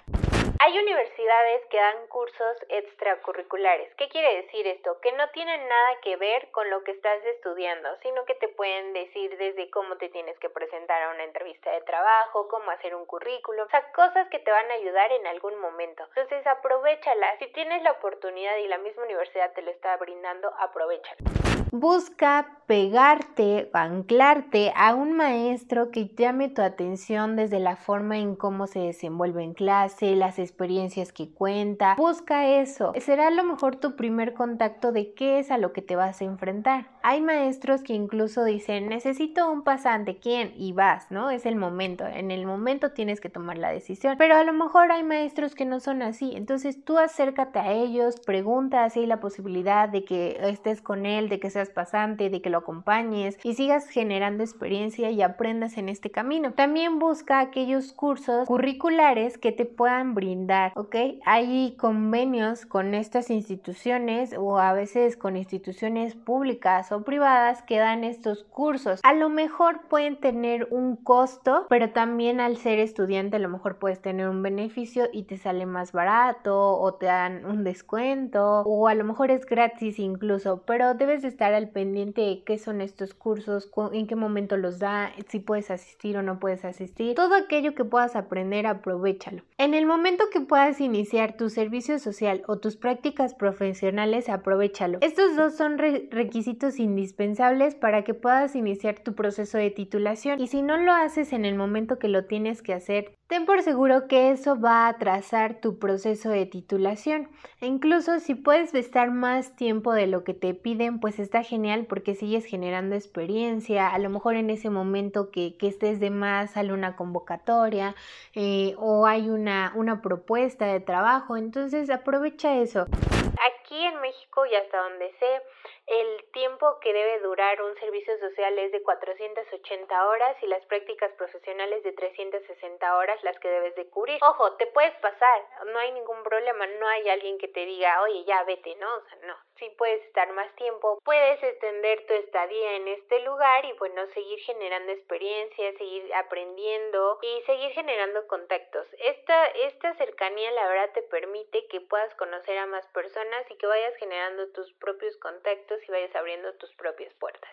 Hay 0.63 0.79
universidades 0.79 1.63
que 1.71 1.79
dan 1.79 2.07
cursos 2.09 2.57
extracurriculares. 2.69 3.95
¿Qué 3.97 4.09
quiere 4.09 4.43
decir 4.43 4.67
esto? 4.67 5.01
Que 5.01 5.11
no 5.13 5.27
tienen 5.31 5.67
nada 5.67 6.01
que 6.03 6.17
ver 6.17 6.51
con 6.51 6.69
lo 6.69 6.85
que 6.85 6.91
estás 6.93 7.25
estudiando, 7.25 7.89
sino 8.03 8.27
que 8.27 8.35
te 8.35 8.49
pueden 8.49 8.93
decir 8.93 9.39
desde 9.39 9.71
cómo 9.71 9.97
te 9.97 10.11
tienes 10.11 10.39
que 10.39 10.51
presentar 10.51 11.03
a 11.03 11.15
una 11.15 11.25
entrevista 11.25 11.71
de 11.71 11.81
trabajo, 11.81 12.49
cómo 12.49 12.71
hacer 12.73 12.95
un 12.95 13.07
currículum, 13.07 13.65
o 13.65 13.71
sea, 13.71 13.91
cosas 13.93 14.29
que 14.29 14.39
te 14.39 14.51
van 14.51 14.71
a 14.71 14.75
ayudar 14.75 15.11
en 15.13 15.27
algún 15.29 15.59
momento. 15.61 16.05
Entonces, 16.09 16.47
aprovechala. 16.47 17.39
Si 17.39 17.47
tienes 17.53 17.83
la 17.83 17.93
oportunidad 17.93 18.59
y 18.59 18.69
la 18.69 18.77
misma 18.77 19.05
universidad 19.05 19.53
te 19.55 19.63
lo 19.63 19.71
está 19.71 19.97
brindando, 19.97 20.53
aprovechala. 20.59 21.50
Busca 21.73 22.61
pegarte, 22.71 23.69
anclarte 23.73 24.73
a 24.77 24.95
un 24.95 25.17
maestro 25.17 25.91
que 25.91 26.09
llame 26.17 26.49
tu 26.49 26.63
atención 26.63 27.35
desde 27.35 27.59
la 27.59 27.75
forma 27.75 28.19
en 28.19 28.37
cómo 28.37 28.69
se 28.69 28.79
desenvuelve 28.79 29.43
en 29.43 29.55
clase, 29.55 30.15
las 30.15 30.39
experiencias 30.39 31.13
que 31.13 31.29
cuenta. 31.31 31.97
Busca 31.97 32.47
eso. 32.47 32.93
Será 33.01 33.27
a 33.27 33.33
lo 33.33 33.43
mejor 33.43 33.75
tu 33.75 33.97
primer 33.97 34.35
contacto 34.35 34.93
de 34.93 35.15
qué 35.15 35.41
es 35.41 35.51
a 35.51 35.59
lo 35.59 35.73
que 35.73 35.83
te 35.83 35.97
vas 35.97 36.21
a 36.21 36.25
enfrentar. 36.25 36.87
Hay 37.03 37.23
maestros 37.23 37.83
que 37.83 37.95
incluso 37.95 38.45
dicen, 38.45 38.89
necesito 38.89 39.51
un 39.51 39.65
pasante, 39.65 40.19
¿quién? 40.19 40.53
Y 40.57 40.73
vas, 40.73 41.11
¿no? 41.11 41.31
Es 41.31 41.47
el 41.47 41.57
momento. 41.57 42.07
En 42.07 42.31
el 42.31 42.47
momento 42.47 42.93
tienes 42.93 43.21
que 43.21 43.31
tomar 43.31 43.59
la 43.59 43.73
decisión. 43.73 44.15
Pero 44.17 44.37
a 44.37 44.45
lo 44.45 44.53
mejor 44.53 44.93
hay 44.93 45.03
maestros 45.03 45.57
que 45.57 45.65
no 45.65 45.81
son 45.81 46.03
así. 46.03 46.37
Entonces 46.37 46.85
tú 46.85 46.99
acércate 46.99 47.59
a 47.59 47.73
ellos, 47.73 48.21
pregunta 48.21 48.89
si 48.91 49.01
hay 49.01 49.07
la 49.07 49.19
posibilidad 49.19 49.89
de 49.89 50.05
que 50.05 50.39
estés 50.43 50.83
con 50.83 51.05
él, 51.05 51.29
de 51.29 51.41
que 51.41 51.51
sea 51.65 51.75
pasante, 51.75 52.31
de 52.31 52.41
que 52.41 52.51
lo 52.51 52.59
acompañes 52.59 53.39
y 53.45 53.55
sigas 53.55 53.89
generando 53.89 54.43
experiencia 54.43 55.11
y 55.11 55.23
aprendas 55.23 55.77
en 55.79 55.89
este 55.89 56.11
camino. 56.11 56.53
También 56.53 56.99
busca 56.99 57.41
aquellos 57.41 57.93
cursos 57.93 58.47
curriculares 58.47 59.39
que 59.39 59.53
te 59.53 59.65
puedan 59.65 60.15
brindar, 60.15 60.73
¿ok? 60.77 60.97
Hay 61.25 61.75
convenios 61.79 62.67
con 62.67 62.95
estas 62.95 63.31
instituciones 63.31 64.35
o 64.37 64.59
a 64.59 64.73
veces 64.73 65.17
con 65.17 65.37
instituciones 65.37 66.15
públicas 66.15 66.93
o 66.93 67.03
privadas 67.03 67.63
que 67.63 67.79
dan 67.79 68.05
estos 68.05 68.45
cursos. 68.45 69.01
A 69.03 69.13
lo 69.13 69.29
mejor 69.29 69.83
pueden 69.89 70.19
tener 70.19 70.69
un 70.71 70.97
costo, 70.97 71.67
pero 71.69 71.91
también 71.91 72.41
al 72.41 72.57
ser 72.57 72.79
estudiante 72.79 73.37
a 73.37 73.41
lo 73.41 73.49
mejor 73.49 73.79
puedes 73.79 74.01
tener 74.01 74.29
un 74.29 74.43
beneficio 74.43 75.09
y 75.13 75.25
te 75.25 75.37
sale 75.37 75.67
más 75.67 75.93
barato 75.93 76.79
o 76.79 76.95
te 76.95 77.07
dan 77.07 77.45
un 77.45 77.65
descuento 77.65 78.63
o 78.63 78.89
a 78.89 78.95
lo 78.95 79.05
mejor 79.05 79.31
es 79.31 79.47
gratis 79.47 79.99
incluso, 79.99 80.63
pero 80.67 80.95
debes 80.95 81.23
de 81.23 81.29
al 81.55 81.71
pendiente 81.71 82.21
de 82.21 82.43
qué 82.45 82.59
son 82.59 82.81
estos 82.81 83.15
cursos, 83.15 83.71
en 83.93 84.07
qué 84.07 84.17
momento 84.17 84.57
los 84.57 84.79
da, 84.79 85.13
si 85.29 85.39
puedes 85.39 85.71
asistir 85.71 86.17
o 86.17 86.23
no 86.23 86.39
puedes 86.39 86.65
asistir. 86.65 87.15
Todo 87.15 87.35
aquello 87.35 87.75
que 87.75 87.85
puedas 87.85 88.17
aprender, 88.17 88.67
aprovechalo. 88.67 89.43
En 89.59 89.75
el 89.75 89.87
momento 89.87 90.25
que 90.33 90.41
puedas 90.41 90.81
iniciar 90.81 91.37
tu 91.37 91.51
servicio 91.51 91.99
social 91.99 92.43
o 92.47 92.59
tus 92.59 92.77
prácticas 92.77 93.35
profesionales, 93.35 94.29
aprovechalo. 94.29 94.99
Estos 95.01 95.37
dos 95.37 95.55
son 95.55 95.79
requisitos 95.79 96.79
indispensables 96.79 97.75
para 97.75 98.05
que 98.05 98.15
puedas 98.15 98.57
iniciar 98.57 99.01
tu 99.01 99.15
proceso 99.15 99.59
de 99.59 99.71
titulación 99.71 100.41
y 100.41 100.47
si 100.47 100.63
no 100.63 100.77
lo 100.77 100.93
haces 100.93 101.33
en 101.33 101.45
el 101.45 101.55
momento 101.55 101.99
que 101.99 102.09
lo 102.09 102.27
tienes 102.27 102.63
que 102.63 102.75
hacer, 102.75 103.15
ten 103.31 103.47
por 103.47 103.63
seguro 103.63 104.09
que 104.09 104.33
eso 104.33 104.61
va 104.61 104.87
a 104.87 104.89
atrasar 104.89 105.61
tu 105.61 105.79
proceso 105.79 106.31
de 106.31 106.47
titulación. 106.47 107.29
E 107.61 107.67
incluso 107.67 108.19
si 108.19 108.35
puedes 108.35 108.75
estar 108.75 109.13
más 109.13 109.55
tiempo 109.55 109.93
de 109.93 110.09
lo 110.09 110.25
que 110.25 110.35
te 110.35 110.53
piden, 110.53 110.99
pues 110.99 111.21
está 111.21 111.45
genial 111.45 111.87
porque 111.89 112.17
sigues 112.17 112.45
generando 112.45 112.97
experiencia, 112.97 113.89
a 113.89 113.99
lo 114.01 114.11
mejor 114.11 114.35
en 114.35 114.51
ese 114.51 114.69
momento 114.69 115.31
que, 115.31 115.57
estés 115.61 116.01
de 116.01 116.11
más 116.11 116.55
sale 116.55 116.73
una 116.73 116.97
convocatoria 116.97 117.95
eh, 118.35 118.75
o 118.79 119.07
hay 119.07 119.31
una, 119.31 119.73
una 119.77 120.03
propuesta 120.03 120.67
de 120.67 120.81
trabajo, 120.81 121.37
entonces 121.37 121.89
aprovecha 121.89 122.57
eso. 122.57 122.87
Aquí 122.91 123.79
en 123.85 124.01
México 124.01 124.45
y 124.45 124.57
hasta 124.57 124.77
donde 124.77 125.09
sé, 125.21 125.43
el 125.91 126.25
tiempo 126.33 126.79
que 126.81 126.93
debe 126.93 127.19
durar 127.19 127.61
un 127.63 127.75
servicio 127.81 128.17
social 128.21 128.57
es 128.61 128.71
de 128.71 128.81
480 128.81 130.07
horas 130.07 130.37
y 130.41 130.47
las 130.47 130.65
prácticas 130.67 131.11
profesionales 131.15 131.83
de 131.83 131.93
360 131.93 132.97
horas 132.97 133.21
las 133.25 133.37
que 133.41 133.49
debes 133.49 133.75
de 133.75 133.89
cubrir. 133.89 134.19
Ojo, 134.23 134.53
te 134.53 134.69
puedes 134.69 134.95
pasar, 134.99 135.43
no 135.67 135.79
hay 135.81 135.91
ningún 135.91 136.23
problema, 136.23 136.65
no 136.69 136.87
hay 136.87 137.09
alguien 137.09 137.39
que 137.39 137.49
te 137.49 137.67
diga, 137.67 138.03
oye, 138.03 138.25
ya 138.25 138.45
vete, 138.45 138.77
¿no? 138.77 138.87
O 138.95 139.01
sea, 139.01 139.19
no, 139.27 139.37
sí 139.57 139.69
puedes 139.77 140.01
estar 140.05 140.33
más 140.33 140.55
tiempo, 140.55 141.01
puedes 141.05 141.43
extender 141.43 142.07
tu 142.07 142.15
estadía 142.15 142.77
en 142.77 142.87
este 142.87 143.19
lugar 143.21 143.65
y 143.65 143.73
bueno, 143.73 144.07
seguir 144.15 144.39
generando 144.41 144.93
experiencias, 144.93 145.77
seguir 145.77 146.15
aprendiendo 146.15 147.19
y 147.21 147.43
seguir 147.47 147.73
generando 147.73 148.29
contactos. 148.29 148.87
Esta, 148.99 149.47
esta 149.47 149.95
cercanía 149.95 150.53
la 150.53 150.69
verdad 150.69 150.91
te 150.95 151.03
permite 151.03 151.67
que 151.67 151.81
puedas 151.81 152.15
conocer 152.15 152.59
a 152.59 152.67
más 152.67 152.87
personas 152.89 153.51
y 153.51 153.57
que 153.57 153.67
vayas 153.67 153.97
generando 153.97 154.53
tus 154.53 154.73
propios 154.75 155.17
contactos 155.17 155.80
y 155.87 155.91
vayas 155.91 156.15
abriendo 156.15 156.53
tus 156.55 156.73
propias 156.75 157.13
puertas. 157.15 157.51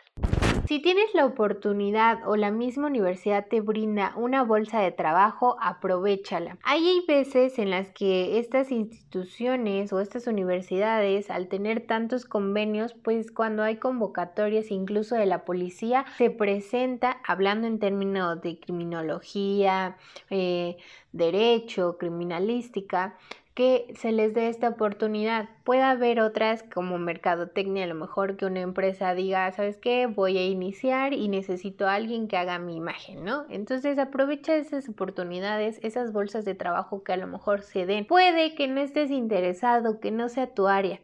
Si 0.67 0.81
tienes 0.81 1.13
la 1.13 1.25
oportunidad 1.25 2.27
o 2.27 2.35
la 2.35 2.51
misma 2.51 2.87
universidad 2.87 3.47
te 3.47 3.61
brinda 3.61 4.11
una 4.17 4.43
bolsa 4.43 4.81
de 4.81 4.91
trabajo, 4.91 5.55
aprovechala. 5.61 6.57
Hay 6.61 7.05
veces 7.07 7.57
en 7.57 7.69
las 7.69 7.89
que 7.91 8.37
estas 8.37 8.69
instituciones 8.69 9.93
o 9.93 10.01
estas 10.01 10.27
universidades, 10.27 11.29
al 11.29 11.47
tener 11.47 11.87
tantos 11.87 12.25
convenios, 12.25 12.95
pues 12.95 13.31
cuando 13.31 13.63
hay 13.63 13.77
convocatorias 13.77 14.69
incluso 14.69 15.15
de 15.15 15.25
la 15.25 15.45
policía, 15.45 16.03
se 16.17 16.31
presenta 16.31 17.21
hablando 17.25 17.65
en 17.65 17.79
términos 17.79 18.41
de 18.41 18.59
criminología, 18.59 19.95
eh, 20.29 20.75
derecho, 21.13 21.97
criminalística, 21.97 23.17
que 23.57 23.91
se 23.97 24.11
les 24.11 24.35
dé 24.35 24.49
esta 24.49 24.69
oportunidad. 24.69 25.49
Puede 25.63 25.81
haber 25.81 26.19
otras 26.19 26.61
como 26.61 26.99
mercadotecnia, 26.99 27.85
a 27.85 27.87
lo 27.87 27.95
mejor 27.95 28.37
que 28.37 28.45
una 28.45 28.59
empresa 28.59 29.15
diga, 29.15 29.51
¿sabes 29.51 29.77
qué? 29.77 30.05
Voy 30.05 30.37
a 30.37 30.45
iniciar 30.45 31.13
y 31.13 31.27
necesito 31.27 31.87
a 31.87 31.95
alguien 31.95 32.27
que 32.27 32.37
haga 32.37 32.59
mi 32.59 32.75
imagen, 32.75 33.23
¿no? 33.25 33.47
Entonces 33.49 33.97
aprovecha 33.97 34.55
esas 34.55 34.87
oportunidades, 34.87 35.79
esas 35.81 36.13
bolsas 36.13 36.45
de 36.45 36.53
trabajo 36.53 37.03
que 37.03 37.13
a 37.13 37.17
lo 37.17 37.25
mejor 37.25 37.63
se 37.63 37.87
den. 37.87 38.05
Puede 38.05 38.53
que 38.53 38.67
no 38.67 38.79
estés 38.79 39.09
interesado, 39.09 39.99
que 39.99 40.11
no 40.11 40.29
sea 40.29 40.53
tu 40.53 40.67
área 40.67 40.99